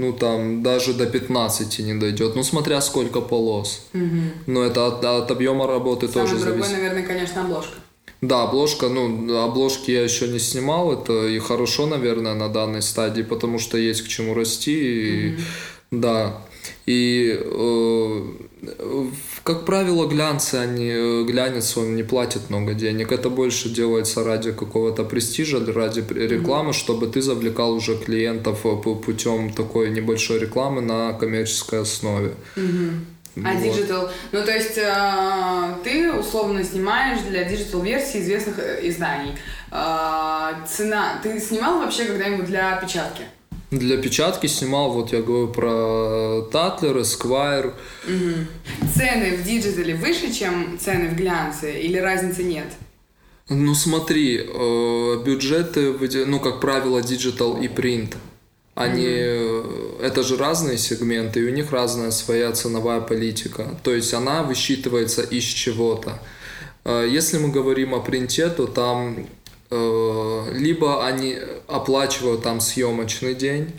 ну 0.00 0.12
там 0.12 0.62
даже 0.62 0.94
до 0.94 1.06
15 1.06 1.78
не 1.80 1.94
дойдет, 1.94 2.34
ну 2.34 2.42
смотря 2.42 2.80
сколько 2.80 3.20
полос. 3.20 3.86
Угу. 3.94 4.20
Но 4.46 4.64
это 4.64 4.86
от, 4.86 5.04
от 5.04 5.30
объема 5.30 5.66
работы 5.66 6.08
Самый 6.08 6.28
тоже 6.28 6.38
дорогой, 6.38 6.62
зависит. 6.62 6.78
наверное, 6.78 7.02
конечно, 7.02 7.42
обложка. 7.42 7.74
Да, 8.22 8.42
обложка, 8.42 8.88
ну, 8.88 9.38
обложки 9.38 9.90
я 9.90 10.02
еще 10.02 10.28
не 10.28 10.38
снимал, 10.38 10.92
это 10.92 11.26
и 11.26 11.38
хорошо, 11.38 11.86
наверное, 11.86 12.34
на 12.34 12.50
данной 12.50 12.82
стадии, 12.82 13.22
потому 13.22 13.58
что 13.58 13.78
есть 13.78 14.02
к 14.02 14.08
чему 14.08 14.34
расти, 14.34 14.72
и, 14.72 15.28
mm 15.30 15.40
да, 15.90 16.40
и 16.86 17.38
э, 17.40 18.22
как 19.44 19.64
правило, 19.64 20.06
глянцы, 20.06 20.56
они, 20.56 20.90
э, 20.90 21.24
глянец, 21.24 21.76
он 21.76 21.96
не 21.96 22.02
платит 22.02 22.50
много 22.50 22.74
денег. 22.74 23.12
Это 23.12 23.30
больше 23.30 23.68
делается 23.68 24.24
ради 24.24 24.52
какого-то 24.52 25.04
престижа, 25.04 25.64
ради 25.72 26.04
рекламы, 26.10 26.70
mm-hmm. 26.70 26.74
чтобы 26.74 27.06
ты 27.06 27.22
завлекал 27.22 27.72
уже 27.72 27.96
клиентов 27.96 28.66
э, 28.66 28.76
путем 28.76 29.52
такой 29.52 29.90
небольшой 29.90 30.38
рекламы 30.38 30.80
на 30.80 31.12
коммерческой 31.12 31.82
основе. 31.82 32.34
Mm-hmm. 32.56 33.44
А 33.44 33.52
вот. 33.52 33.62
digital, 33.62 34.10
ну 34.32 34.44
то 34.44 34.50
есть 34.50 34.76
э, 34.76 35.74
ты 35.84 36.12
условно 36.12 36.64
снимаешь 36.64 37.20
для 37.22 37.44
digital 37.44 37.80
версии 37.82 38.20
известных 38.20 38.58
э, 38.58 38.80
изданий. 38.88 39.34
Э, 39.70 40.52
цена, 40.68 41.20
ты 41.22 41.40
снимал 41.40 41.78
вообще 41.78 42.06
когда-нибудь 42.06 42.46
для 42.46 42.76
печатки? 42.76 43.22
Для 43.70 43.98
печатки 43.98 44.48
снимал, 44.48 44.90
вот 44.90 45.12
я 45.12 45.22
говорю 45.22 45.48
про 45.48 46.42
Tatler. 46.50 46.96
Угу. 46.96 47.74
Цены 48.96 49.36
в 49.36 49.44
диджитале 49.44 49.94
выше, 49.94 50.32
чем 50.32 50.76
цены 50.78 51.08
в 51.08 51.16
глянце, 51.16 51.80
или 51.80 51.98
разницы 51.98 52.42
нет? 52.42 52.66
Ну 53.48 53.74
смотри, 53.74 54.38
э, 54.38 55.22
бюджеты, 55.24 55.92
ну 56.26 56.40
как 56.40 56.60
правило, 56.60 57.02
digital 57.02 57.60
и 57.60 57.68
принт, 57.68 58.16
они, 58.74 59.04
мм 59.04 60.00
это 60.00 60.22
же 60.22 60.38
разные 60.38 60.78
сегменты, 60.78 61.40
и 61.40 61.44
у 61.44 61.50
них 61.50 61.72
разная 61.72 62.10
своя 62.10 62.52
ценовая 62.52 63.00
политика. 63.00 63.78
То 63.82 63.94
есть 63.94 64.14
она 64.14 64.42
высчитывается 64.42 65.22
из 65.22 65.44
чего-то. 65.44 66.18
Э, 66.84 67.06
если 67.08 67.38
мы 67.38 67.50
говорим 67.50 67.94
о 67.94 68.00
принте, 68.00 68.48
то 68.48 68.66
там 68.66 69.26
либо 69.70 71.06
они 71.06 71.36
оплачивают 71.68 72.42
там 72.42 72.60
съемочный 72.60 73.34
день, 73.34 73.72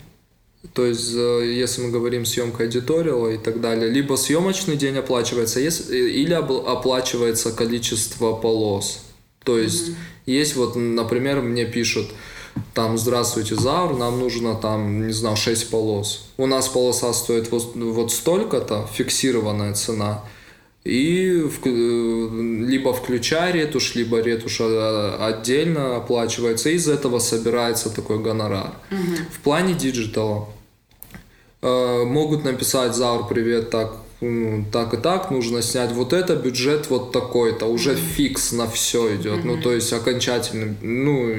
то 0.74 0.86
есть, 0.86 1.12
э, 1.14 1.52
если 1.52 1.82
мы 1.82 1.90
говорим 1.90 2.24
съемка 2.24 2.66
эдиториала 2.66 3.28
и 3.28 3.38
так 3.38 3.60
далее, 3.60 3.90
либо 3.90 4.14
съемочный 4.14 4.76
день 4.76 4.96
оплачивается, 4.96 5.60
или 5.60 6.34
оплачивается 6.34 7.52
количество 7.52 8.34
полос. 8.34 9.00
То 9.44 9.58
есть, 9.58 9.88
mm-hmm. 9.88 9.94
есть 10.26 10.56
вот, 10.56 10.76
например, 10.76 11.40
мне 11.40 11.64
пишут, 11.64 12.10
там, 12.74 12.96
здравствуйте, 12.96 13.56
Заур, 13.56 13.96
нам 13.96 14.20
нужно 14.20 14.54
там, 14.54 15.06
не 15.06 15.12
знаю, 15.12 15.36
6 15.36 15.68
полос. 15.70 16.28
У 16.36 16.46
нас 16.46 16.68
полоса 16.68 17.12
стоит 17.12 17.50
вот, 17.50 17.74
вот 17.74 18.12
столько-то, 18.12 18.88
фиксированная 18.92 19.74
цена 19.74 20.22
и 20.84 21.42
в, 21.42 21.64
э, 21.64 22.66
либо 22.66 22.92
включая 22.92 23.52
ретушь, 23.52 23.94
либо 23.94 24.20
ретушь 24.20 24.58
а, 24.60 25.28
отдельно 25.28 25.96
оплачивается, 25.96 26.70
и 26.70 26.74
из 26.74 26.88
этого 26.88 27.20
собирается 27.20 27.88
такой 27.94 28.18
гонорар. 28.18 28.72
Угу. 28.90 29.16
В 29.30 29.40
плане 29.40 29.74
диджитала 29.74 30.48
э, 31.62 32.04
могут 32.04 32.44
написать 32.44 32.96
Заур, 32.96 33.28
привет, 33.28 33.70
так, 33.70 33.96
ну, 34.20 34.64
так 34.72 34.94
и 34.94 34.96
так, 34.96 35.30
нужно 35.30 35.62
снять 35.62 35.92
вот 35.92 36.12
это, 36.12 36.34
бюджет 36.34 36.90
вот 36.90 37.12
такой-то, 37.12 37.66
уже 37.66 37.92
mm 37.92 38.00
фикс 38.16 38.52
на 38.52 38.68
все 38.68 39.14
идет, 39.14 39.40
mm 39.40 39.44
ну 39.44 39.62
то 39.62 39.72
есть 39.72 39.92
окончательно, 39.92 40.74
ну 40.82 41.30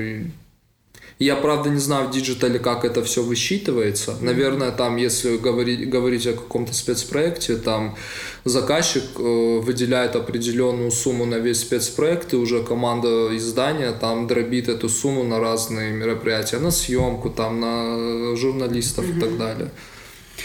я, 1.24 1.36
правда, 1.36 1.70
не 1.70 1.80
знаю 1.80 2.08
в 2.08 2.12
диджитале, 2.12 2.60
как 2.60 2.86
это 2.86 3.04
все 3.04 3.22
высчитывается. 3.24 4.16
Наверное, 4.22 4.72
там, 4.72 4.98
если 4.98 5.38
говорить, 5.38 5.90
говорить 5.90 6.28
о 6.28 6.34
каком-то 6.34 6.74
спецпроекте, 6.74 7.56
там 7.56 7.96
заказчик 8.46 9.04
э, 9.18 9.60
выделяет 9.60 10.16
определенную 10.16 10.92
сумму 10.92 11.26
на 11.26 11.36
весь 11.36 11.62
спецпроект, 11.62 12.34
и 12.34 12.36
уже 12.36 12.64
команда 12.64 13.36
издания 13.38 13.92
там 13.92 14.28
дробит 14.28 14.70
эту 14.70 14.90
сумму 14.90 15.24
на 15.24 15.40
разные 15.40 15.94
мероприятия, 15.94 16.60
на 16.60 16.72
съемку, 16.72 17.30
там, 17.30 17.60
на 17.60 18.36
журналистов 18.36 19.06
угу. 19.06 19.18
и 19.18 19.20
так 19.22 19.38
далее. 19.38 19.72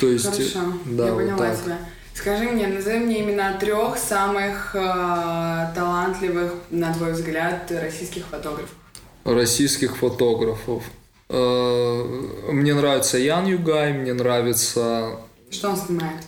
То 0.00 0.06
есть, 0.08 0.24
Хорошо, 0.26 0.74
да, 0.84 1.06
я 1.06 1.14
поняла 1.14 1.36
вот 1.36 1.64
тебя. 1.64 1.78
Скажи 2.14 2.44
мне, 2.44 2.66
назови 2.66 2.98
мне 2.98 3.22
имена 3.22 3.58
трех 3.58 3.96
самых 3.96 4.74
э, 4.74 4.78
талантливых, 5.74 6.52
на 6.70 6.92
твой 6.92 7.12
взгляд, 7.12 7.70
российских 7.70 8.26
фотографов 8.26 8.74
российских 9.34 9.96
фотографов. 9.96 10.82
Э, 11.28 12.02
мне 12.50 12.74
нравится 12.74 13.18
Ян 13.18 13.46
Югай, 13.46 13.92
мне 13.92 14.12
нравится... 14.14 15.16
Что 15.50 15.70
он 15.70 15.76
снимает? 15.76 16.22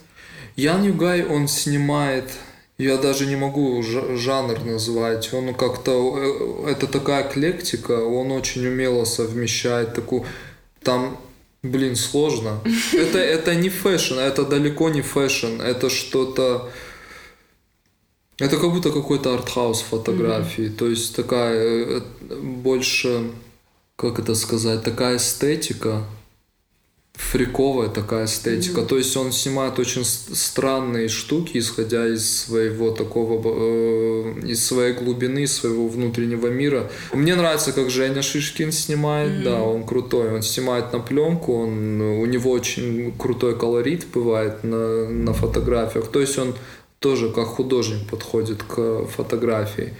Ян 0.57 0.85
Югай, 0.85 1.25
он 1.25 1.49
снимает... 1.49 2.31
Я 2.79 2.97
даже 2.97 3.27
не 3.27 3.37
могу 3.37 3.83
жанр 3.83 4.65
назвать. 4.65 5.35
Он 5.35 5.55
как-то... 5.55 6.65
Э, 6.67 6.71
это 6.71 6.87
такая 6.87 7.29
эклектика. 7.29 7.93
Он 7.93 8.33
очень 8.33 8.67
умело 8.67 9.05
совмещает 9.05 9.95
такую... 9.95 10.25
Там 10.83 11.19
Блин, 11.63 11.95
сложно. 11.95 12.61
Это, 12.95 13.19
это 13.19 13.55
не 13.55 13.69
фэшн, 13.69 14.19
это 14.19 14.47
далеко 14.47 14.89
не 14.89 15.03
фэшн. 15.03 15.61
Это 15.61 15.91
что-то 15.91 16.71
это 18.41 18.57
как 18.57 18.73
будто 18.73 18.91
какой-то 18.91 19.35
артхаус 19.35 19.83
фотографии. 19.83 20.65
Mm-hmm. 20.65 20.77
То 20.77 20.89
есть 20.89 21.15
такая 21.15 21.55
э, 21.57 22.01
больше, 22.41 23.31
как 23.97 24.19
это 24.19 24.35
сказать, 24.35 24.83
такая 24.83 25.19
эстетика, 25.19 26.05
фриковая 27.13 27.91
такая 27.91 28.25
эстетика. 28.25 28.81
Mm-hmm. 28.81 28.87
То 28.87 28.97
есть 28.97 29.15
он 29.17 29.33
снимает 29.33 29.79
очень 29.79 30.05
странные 30.07 31.09
штуки, 31.09 31.59
исходя 31.59 32.09
из 32.09 32.45
своего 32.45 32.93
такого, 32.93 33.43
э, 33.45 34.41
из 34.47 34.65
своей 34.65 34.95
глубины, 34.95 35.47
своего 35.47 35.87
внутреннего 35.89 36.47
мира. 36.47 36.91
Мне 37.13 37.35
нравится, 37.35 37.73
как 37.73 37.91
Женя 37.91 38.23
Шишкин 38.23 38.73
снимает, 38.73 39.33
mm-hmm. 39.33 39.45
да, 39.45 39.61
он 39.61 39.85
крутой. 39.85 40.33
Он 40.35 40.41
снимает 40.41 40.95
на 40.95 41.01
пленку, 41.01 41.63
он, 41.63 42.01
у 42.01 42.25
него 42.25 42.51
очень 42.51 43.13
крутой 43.19 43.55
колорит 43.55 44.07
бывает 44.15 44.65
на, 44.65 45.11
на 45.11 45.35
фотографиях. 45.35 46.09
То 46.09 46.21
есть 46.21 46.39
он 46.39 46.55
тоже 47.01 47.33
как 47.33 47.49
художник 47.49 48.09
подходит 48.09 48.63
к 48.63 49.07
фотографии. 49.07 49.95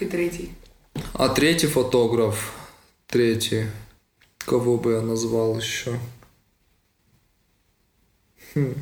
И 0.00 0.04
третий. 0.04 0.50
А 1.14 1.28
третий 1.28 1.68
фотограф, 1.68 2.52
третий, 3.06 3.66
кого 4.38 4.76
бы 4.76 4.92
я 4.92 5.00
назвал 5.00 5.58
еще? 5.58 5.98
Хм. 8.54 8.74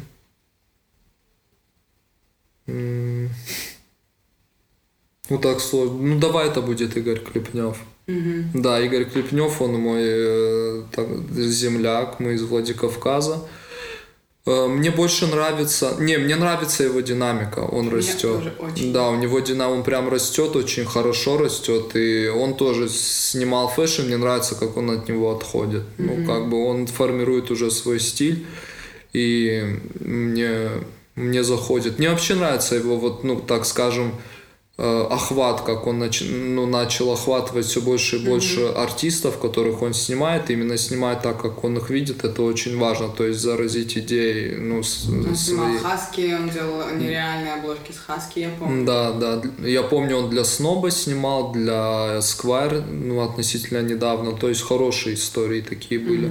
Ну 2.67 3.29
так 5.41 5.61
сложно. 5.61 5.99
Ну 5.99 6.19
давай 6.19 6.49
это 6.49 6.63
будет 6.63 6.97
Игорь 6.97 7.21
Клепнев. 7.21 7.79
Мгм. 8.07 8.51
Да, 8.55 8.81
Игорь 8.81 9.05
Клепнев, 9.05 9.61
он 9.61 9.75
мой 9.75 10.03
э, 10.03 10.83
так, 10.91 11.07
земляк, 11.37 12.19
мы 12.19 12.35
из 12.35 12.43
Владикавказа. 12.43 13.35
Э, 13.35 13.60
Мне 14.47 14.91
больше 14.91 15.27
нравится, 15.27 15.97
не, 15.99 16.17
мне 16.17 16.35
нравится 16.35 16.83
его 16.83 17.01
динамика, 17.01 17.59
он 17.61 17.87
Мне 17.87 17.97
растет. 17.97 18.23
тоже 18.23 18.55
очень. 18.59 18.93
Да, 18.93 19.11
у 19.11 19.17
него 19.17 19.39
динамика, 19.41 19.77
он 19.77 19.83
прям 19.85 20.09
растет, 20.09 20.57
очень 20.57 20.87
хорошо 20.87 21.37
растет, 21.37 21.95
и 21.95 22.27
он 22.29 22.55
тоже 22.55 22.89
снимал 22.89 23.69
фэшн, 23.69 24.03
мне 24.03 24.17
нравится, 24.17 24.55
как 24.55 24.77
он 24.79 24.91
от 24.91 25.09
него 25.09 25.31
отходит. 25.31 25.83
Ну, 25.99 26.27
как 26.27 26.49
бы 26.49 26.65
он 26.65 26.87
формирует 26.87 27.51
уже 27.51 27.71
свой 27.71 28.01
стиль, 28.01 28.47
и 29.13 29.79
мне, 30.01 30.71
мне 31.17 31.45
заходит. 31.45 31.99
Мне 31.99 32.09
вообще 32.09 32.35
нравится 32.35 32.77
его, 32.77 32.97
вот, 32.97 33.23
ну, 33.25 33.41
так 33.41 33.67
скажем, 33.67 34.09
э, 34.09 34.13
охват, 35.11 35.61
как 35.61 35.87
он 35.87 36.03
нач- 36.03 36.25
ну, 36.31 36.67
начал 36.67 37.13
охватывать 37.13 37.67
все 37.67 37.81
больше 37.81 38.17
и 38.17 38.25
больше 38.27 38.67
артистов, 38.77 39.39
которых 39.39 39.83
он 39.83 39.93
снимает, 39.95 40.51
именно 40.51 40.77
снимает 40.79 41.23
так, 41.23 41.41
как 41.41 41.65
он 41.65 41.77
их 41.77 41.91
видит, 41.91 42.25
это 42.25 42.43
очень 42.43 42.79
важно, 42.79 43.09
то 43.09 43.27
есть 43.27 43.41
заразить 43.41 43.97
идеи, 43.99 44.57
ну, 44.59 44.83
с- 44.83 45.09
Он 45.09 45.35
снимал 45.37 45.67
свои. 45.69 45.79
Хаски, 45.79 46.35
он 46.35 46.49
делал 46.51 46.83
нереальные 46.97 47.55
обложки 47.55 47.93
с 47.93 47.99
Хаски, 47.99 48.41
я 48.41 48.51
помню. 48.59 48.87
Да, 48.87 49.13
да. 49.13 49.43
Я 49.67 49.83
помню, 49.83 50.17
он 50.17 50.31
для 50.31 50.45
Сноба 50.45 50.91
снимал, 50.91 51.53
для 51.53 52.19
Esquire, 52.19 52.83
ну, 52.91 53.21
относительно 53.23 53.83
недавно. 53.83 54.33
То 54.33 54.49
есть 54.49 54.63
хорошие 54.63 55.15
истории 55.15 55.61
такие 55.61 56.01
были. 56.01 56.31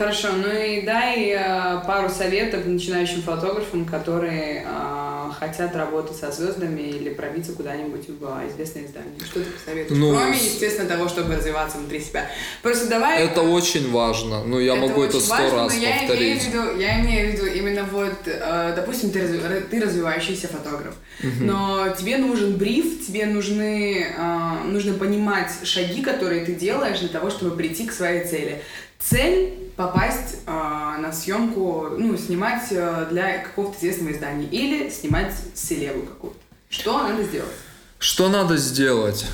Хорошо, 0.00 0.28
ну 0.32 0.50
и 0.50 0.80
дай 0.80 1.28
э, 1.28 1.86
пару 1.86 2.08
советов 2.08 2.64
начинающим 2.64 3.20
фотографам, 3.20 3.84
которые 3.84 4.64
э, 4.66 5.32
хотят 5.38 5.76
работать 5.76 6.16
со 6.16 6.32
звездами 6.32 6.80
или 6.80 7.10
пробиться 7.10 7.52
куда-нибудь 7.52 8.08
в 8.08 8.24
э, 8.24 8.48
известное 8.48 8.86
издание. 8.86 9.20
Что 9.22 9.40
ты 9.40 9.50
посоветуешь? 9.50 10.00
Ну, 10.00 10.14
Кроме, 10.16 10.38
естественно, 10.38 10.88
того, 10.88 11.06
чтобы 11.06 11.36
развиваться 11.36 11.76
внутри 11.76 12.00
себя. 12.00 12.24
Просто 12.62 12.88
давай... 12.88 13.24
Это 13.24 13.42
очень 13.42 13.92
важно. 13.92 14.42
Ну, 14.42 14.58
я 14.58 14.74
могу 14.74 15.02
это 15.02 15.20
сто 15.20 15.34
важно, 15.34 15.64
раз 15.64 15.74
но 15.74 15.78
я 15.82 15.98
повторить. 15.98 16.22
Имею 16.22 16.40
в 16.40 16.46
виду, 16.46 16.80
я 16.80 17.00
имею 17.02 17.28
в 17.28 17.34
виду 17.34 17.46
именно 17.58 17.84
вот, 17.84 18.14
э, 18.24 18.72
допустим, 18.74 19.10
ты, 19.10 19.18
разви- 19.18 19.68
ты 19.68 19.82
развивающийся 19.82 20.48
фотограф, 20.48 20.94
но 21.40 21.90
тебе 21.90 22.16
нужен 22.16 22.56
бриф, 22.56 23.06
тебе 23.06 23.26
нужны, 23.26 24.06
э, 24.16 24.64
нужно 24.64 24.94
понимать 24.94 25.50
шаги, 25.62 26.00
которые 26.00 26.46
ты 26.46 26.54
делаешь 26.54 27.00
для 27.00 27.10
того, 27.10 27.28
чтобы 27.28 27.54
прийти 27.54 27.86
к 27.86 27.92
своей 27.92 28.24
цели. 28.24 28.62
Цель 28.98 29.59
попасть 29.80 30.36
э, 30.46 30.50
на 30.50 31.10
съемку, 31.10 31.88
ну, 31.96 32.14
снимать 32.18 32.66
э, 32.70 33.06
для 33.10 33.38
какого-то 33.38 33.78
известного 33.78 34.12
издания 34.12 34.44
или 34.44 34.90
снимать 34.90 35.32
селебу 35.54 36.02
какую-то. 36.02 36.38
Что 36.68 37.02
надо 37.02 37.22
сделать? 37.22 37.54
Что 37.98 38.28
надо 38.28 38.56
сделать? 38.58 39.24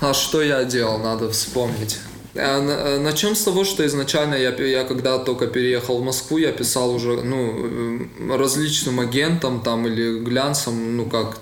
А 0.00 0.14
что 0.14 0.40
я 0.40 0.62
делал, 0.62 0.98
надо 0.98 1.28
вспомнить. 1.30 1.98
На- 2.34 2.42
э, 2.42 2.98
Начнем 3.00 3.34
с 3.34 3.42
того, 3.42 3.64
что 3.64 3.84
изначально 3.86 4.34
я, 4.34 4.50
я 4.50 4.84
когда 4.84 5.18
только 5.18 5.46
переехал 5.46 5.98
в 5.98 6.04
Москву, 6.04 6.38
я 6.38 6.52
писал 6.52 6.94
уже 6.94 7.22
ну, 7.22 8.08
различным 8.36 9.00
агентам 9.00 9.60
там 9.60 9.86
или 9.86 10.18
глянцам, 10.20 10.96
ну 10.96 11.06
как, 11.06 11.38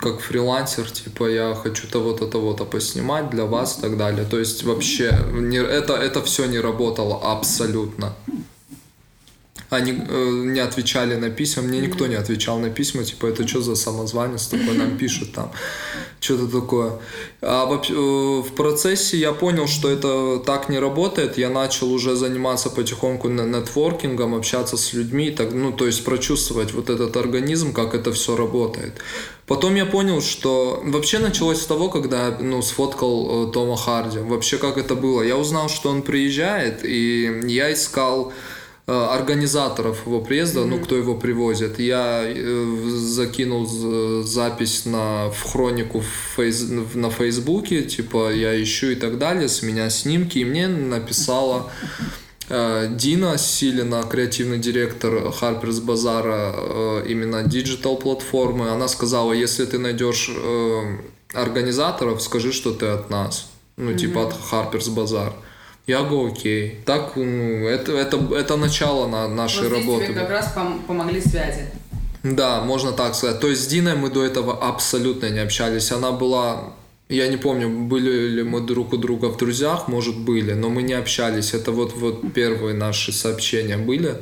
как 0.00 0.20
фрилансер, 0.20 0.90
типа 0.90 1.28
я 1.28 1.54
хочу 1.54 1.88
того-то, 1.88 2.26
того-то 2.26 2.64
поснимать 2.64 3.30
для 3.30 3.44
вас 3.44 3.78
и 3.78 3.82
так 3.82 3.96
далее. 3.96 4.24
То 4.24 4.38
есть 4.38 4.62
вообще 4.64 5.18
не, 5.32 5.58
это, 5.58 5.94
это 5.94 6.22
все 6.22 6.46
не 6.46 6.60
работало 6.60 7.20
абсолютно. 7.32 8.14
Они 9.70 9.92
э, 9.92 10.30
не 10.46 10.58
отвечали 10.58 11.14
на 11.14 11.30
письма, 11.30 11.62
мне 11.62 11.80
никто 11.80 12.08
не 12.08 12.16
отвечал 12.16 12.58
на 12.58 12.70
письма, 12.70 13.04
типа, 13.04 13.26
это 13.26 13.46
что 13.46 13.62
за 13.62 13.76
самозванец 13.76 14.48
такой 14.48 14.76
нам 14.76 14.98
пишет 14.98 15.32
там, 15.32 15.52
что-то 16.18 16.60
такое. 16.60 16.98
А 17.40 17.66
вообще, 17.66 17.94
э, 17.94 17.96
в 17.96 18.52
процессе 18.56 19.16
я 19.16 19.32
понял, 19.32 19.68
что 19.68 19.88
это 19.88 20.42
так 20.44 20.68
не 20.68 20.80
работает, 20.80 21.38
я 21.38 21.50
начал 21.50 21.92
уже 21.92 22.16
заниматься 22.16 22.68
потихоньку 22.68 23.28
не- 23.28 23.44
нетворкингом, 23.44 24.34
общаться 24.34 24.76
с 24.76 24.92
людьми, 24.92 25.30
так, 25.30 25.52
ну, 25.52 25.72
то 25.72 25.86
есть 25.86 26.04
прочувствовать 26.04 26.72
вот 26.72 26.90
этот 26.90 27.16
организм, 27.16 27.72
как 27.72 27.94
это 27.94 28.12
все 28.12 28.36
работает. 28.36 28.94
Потом 29.46 29.76
я 29.76 29.86
понял, 29.86 30.20
что 30.20 30.82
вообще 30.84 31.18
началось 31.20 31.60
с 31.62 31.66
того, 31.66 31.88
когда 31.88 32.36
ну, 32.40 32.60
сфоткал 32.62 33.48
э, 33.48 33.52
Тома 33.52 33.76
Харди. 33.76 34.18
Вообще 34.18 34.58
как 34.58 34.78
это 34.78 34.96
было? 34.96 35.22
Я 35.22 35.36
узнал, 35.36 35.68
что 35.68 35.90
он 35.90 36.02
приезжает, 36.02 36.84
и 36.84 37.42
я 37.46 37.72
искал 37.72 38.32
организаторов 38.90 40.06
его 40.06 40.20
приезда, 40.20 40.64
ну, 40.64 40.80
кто 40.80 40.96
его 40.96 41.14
привозит. 41.14 41.78
Я 41.78 42.22
э, 42.24 42.88
закинул 42.88 43.66
запись 44.24 44.84
на, 44.84 45.30
в 45.30 45.42
хронику 45.42 46.00
в 46.00 46.36
фейс, 46.36 46.66
на 46.94 47.10
Фейсбуке, 47.10 47.82
типа, 47.82 48.32
я 48.32 48.60
ищу 48.60 48.90
и 48.90 48.96
так 48.96 49.18
далее, 49.18 49.48
с 49.48 49.62
меня 49.62 49.90
снимки, 49.90 50.38
и 50.38 50.44
мне 50.44 50.66
написала 50.66 51.70
э, 52.48 52.88
Дина 52.90 53.38
Силина, 53.38 54.02
креативный 54.02 54.58
директор 54.58 55.14
Harper's 55.40 55.80
э, 55.84 57.06
именно 57.08 57.42
диджитал 57.44 57.96
платформы, 57.96 58.70
она 58.70 58.88
сказала, 58.88 59.32
если 59.32 59.66
ты 59.66 59.78
найдешь 59.78 60.30
э, 60.34 60.96
организаторов, 61.32 62.20
скажи, 62.22 62.52
что 62.52 62.72
ты 62.72 62.86
от 62.86 63.08
нас, 63.10 63.50
ну, 63.76 63.94
типа 63.94 64.24
от 64.24 64.34
Harper's 64.50 64.90
Bazaar. 64.90 65.32
Я 65.90 66.02
говорю, 66.02 66.32
окей. 66.32 66.78
Так, 66.86 67.16
ну, 67.16 67.66
это, 67.66 67.90
это, 67.92 68.16
это 68.32 68.56
начало 68.56 69.08
на 69.08 69.26
нашей 69.26 69.68
вот 69.68 69.78
работы. 69.78 70.06
тебе 70.06 70.14
как 70.14 70.30
раз 70.30 70.52
пом- 70.54 70.86
помогли 70.86 71.20
связи. 71.20 71.66
Да, 72.22 72.60
можно 72.60 72.92
так 72.92 73.16
сказать. 73.16 73.40
То 73.40 73.48
есть 73.48 73.62
с 73.62 73.66
Диной 73.66 73.96
мы 73.96 74.08
до 74.08 74.24
этого 74.24 74.68
абсолютно 74.68 75.30
не 75.30 75.40
общались. 75.40 75.90
Она 75.90 76.12
была, 76.12 76.74
я 77.08 77.26
не 77.26 77.38
помню, 77.38 77.68
были 77.68 78.28
ли 78.28 78.42
мы 78.44 78.60
друг 78.60 78.92
у 78.92 78.98
друга 78.98 79.26
в 79.26 79.36
друзьях, 79.36 79.88
может 79.88 80.16
были, 80.16 80.52
но 80.52 80.68
мы 80.68 80.82
не 80.82 80.92
общались. 80.92 81.54
Это 81.54 81.72
вот, 81.72 81.92
вот 81.96 82.32
первые 82.34 82.74
наши 82.74 83.12
сообщения 83.12 83.76
были. 83.76 84.14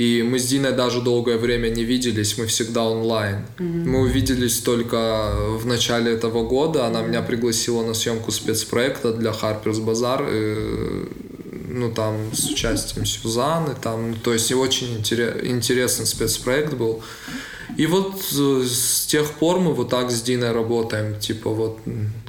И 0.00 0.22
мы 0.22 0.38
с 0.38 0.46
Диной 0.46 0.72
даже 0.72 1.02
долгое 1.02 1.36
время 1.36 1.68
не 1.68 1.84
виделись, 1.84 2.38
мы 2.38 2.46
всегда 2.46 2.84
онлайн. 2.84 3.44
Мы 3.58 4.00
увиделись 4.00 4.60
только 4.60 5.30
в 5.58 5.66
начале 5.66 6.12
этого 6.12 6.42
года. 6.42 6.86
Она 6.86 7.02
меня 7.02 7.20
пригласила 7.20 7.84
на 7.84 7.92
съемку 7.92 8.32
спецпроекта 8.32 9.12
для 9.12 9.30
Harper's 9.30 9.84
Bazaar. 9.84 10.24
э, 10.26 11.06
ну, 11.68 11.92
там, 11.92 12.16
с 12.32 12.50
участием 12.50 13.04
Сюзанны, 13.14 13.74
там, 13.82 14.12
ну, 14.12 14.16
то 14.16 14.32
есть 14.32 14.50
очень 14.52 14.96
интере- 14.96 15.46
интересный 15.46 16.06
спецпроект 16.06 16.72
был. 16.72 17.02
И 17.80 17.86
вот 17.86 18.22
э, 18.38 18.64
с 18.66 19.06
тех 19.06 19.32
пор 19.32 19.58
мы 19.58 19.72
вот 19.72 19.88
так 19.88 20.10
с 20.10 20.20
Диной 20.20 20.52
работаем, 20.52 21.18
типа 21.18 21.48
вот 21.48 21.78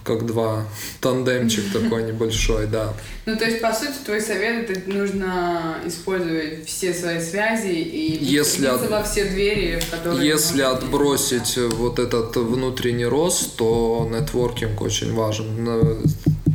как 0.01 0.25
два 0.25 0.65
тандемчик 1.01 1.65
такой 1.73 2.03
небольшой, 2.03 2.67
да. 2.67 2.93
Ну, 3.25 3.35
то 3.35 3.43
есть, 3.43 3.59
по 3.61 3.73
сути, 3.73 3.95
твой 4.05 4.21
совет 4.21 4.69
это 4.69 4.89
нужно 4.89 5.75
использовать 5.85 6.65
все 6.65 6.93
свои 6.93 7.19
связи 7.19 7.73
и 7.73 8.23
Если 8.23 8.65
от- 8.65 8.89
во 8.89 9.03
все 9.03 9.25
двери, 9.25 9.81
в 9.81 9.89
которые 9.89 10.25
Если 10.25 10.61
отбросить 10.61 11.57
э, 11.57 11.67
вот 11.67 11.99
этот 11.99 12.33
внутренний 12.37 13.05
рост, 13.05 13.57
то 13.57 14.09
нетворкинг 14.09 14.81
очень 14.81 15.13
важен 15.13 15.65
на, 15.65 15.97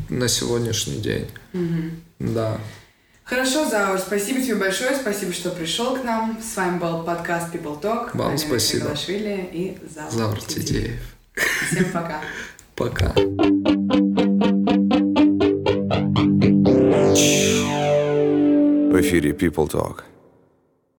на 0.09 0.27
сегодняшний 0.29 1.01
день. 1.01 1.27
Мгм. 1.53 2.01
Да. 2.19 2.59
Хорошо, 3.27 3.69
Заур, 3.69 3.99
спасибо 3.99 4.41
тебе 4.41 4.55
большое, 4.55 4.95
спасибо, 4.95 5.33
что 5.33 5.51
пришел 5.51 5.97
к 5.97 6.05
нам. 6.05 6.41
С 6.41 6.57
вами 6.57 6.79
был 6.79 7.03
подкаст 7.03 7.53
People 7.53 7.81
Talk. 7.81 8.11
Вам 8.17 8.29
Владимир 8.29 8.39
спасибо. 8.39 8.85
Приглашвили 8.85 9.51
и 9.53 9.77
Заур, 9.93 10.13
Заур 10.13 10.41
Тидеев. 10.43 10.65
Тидеев. 10.65 11.01
Всем 11.73 11.93
пока. 11.93 12.21
Пока. 12.77 13.13
В 18.87 19.01
эфире 19.01 19.33
People 19.33 19.69
Talk. 19.69 20.05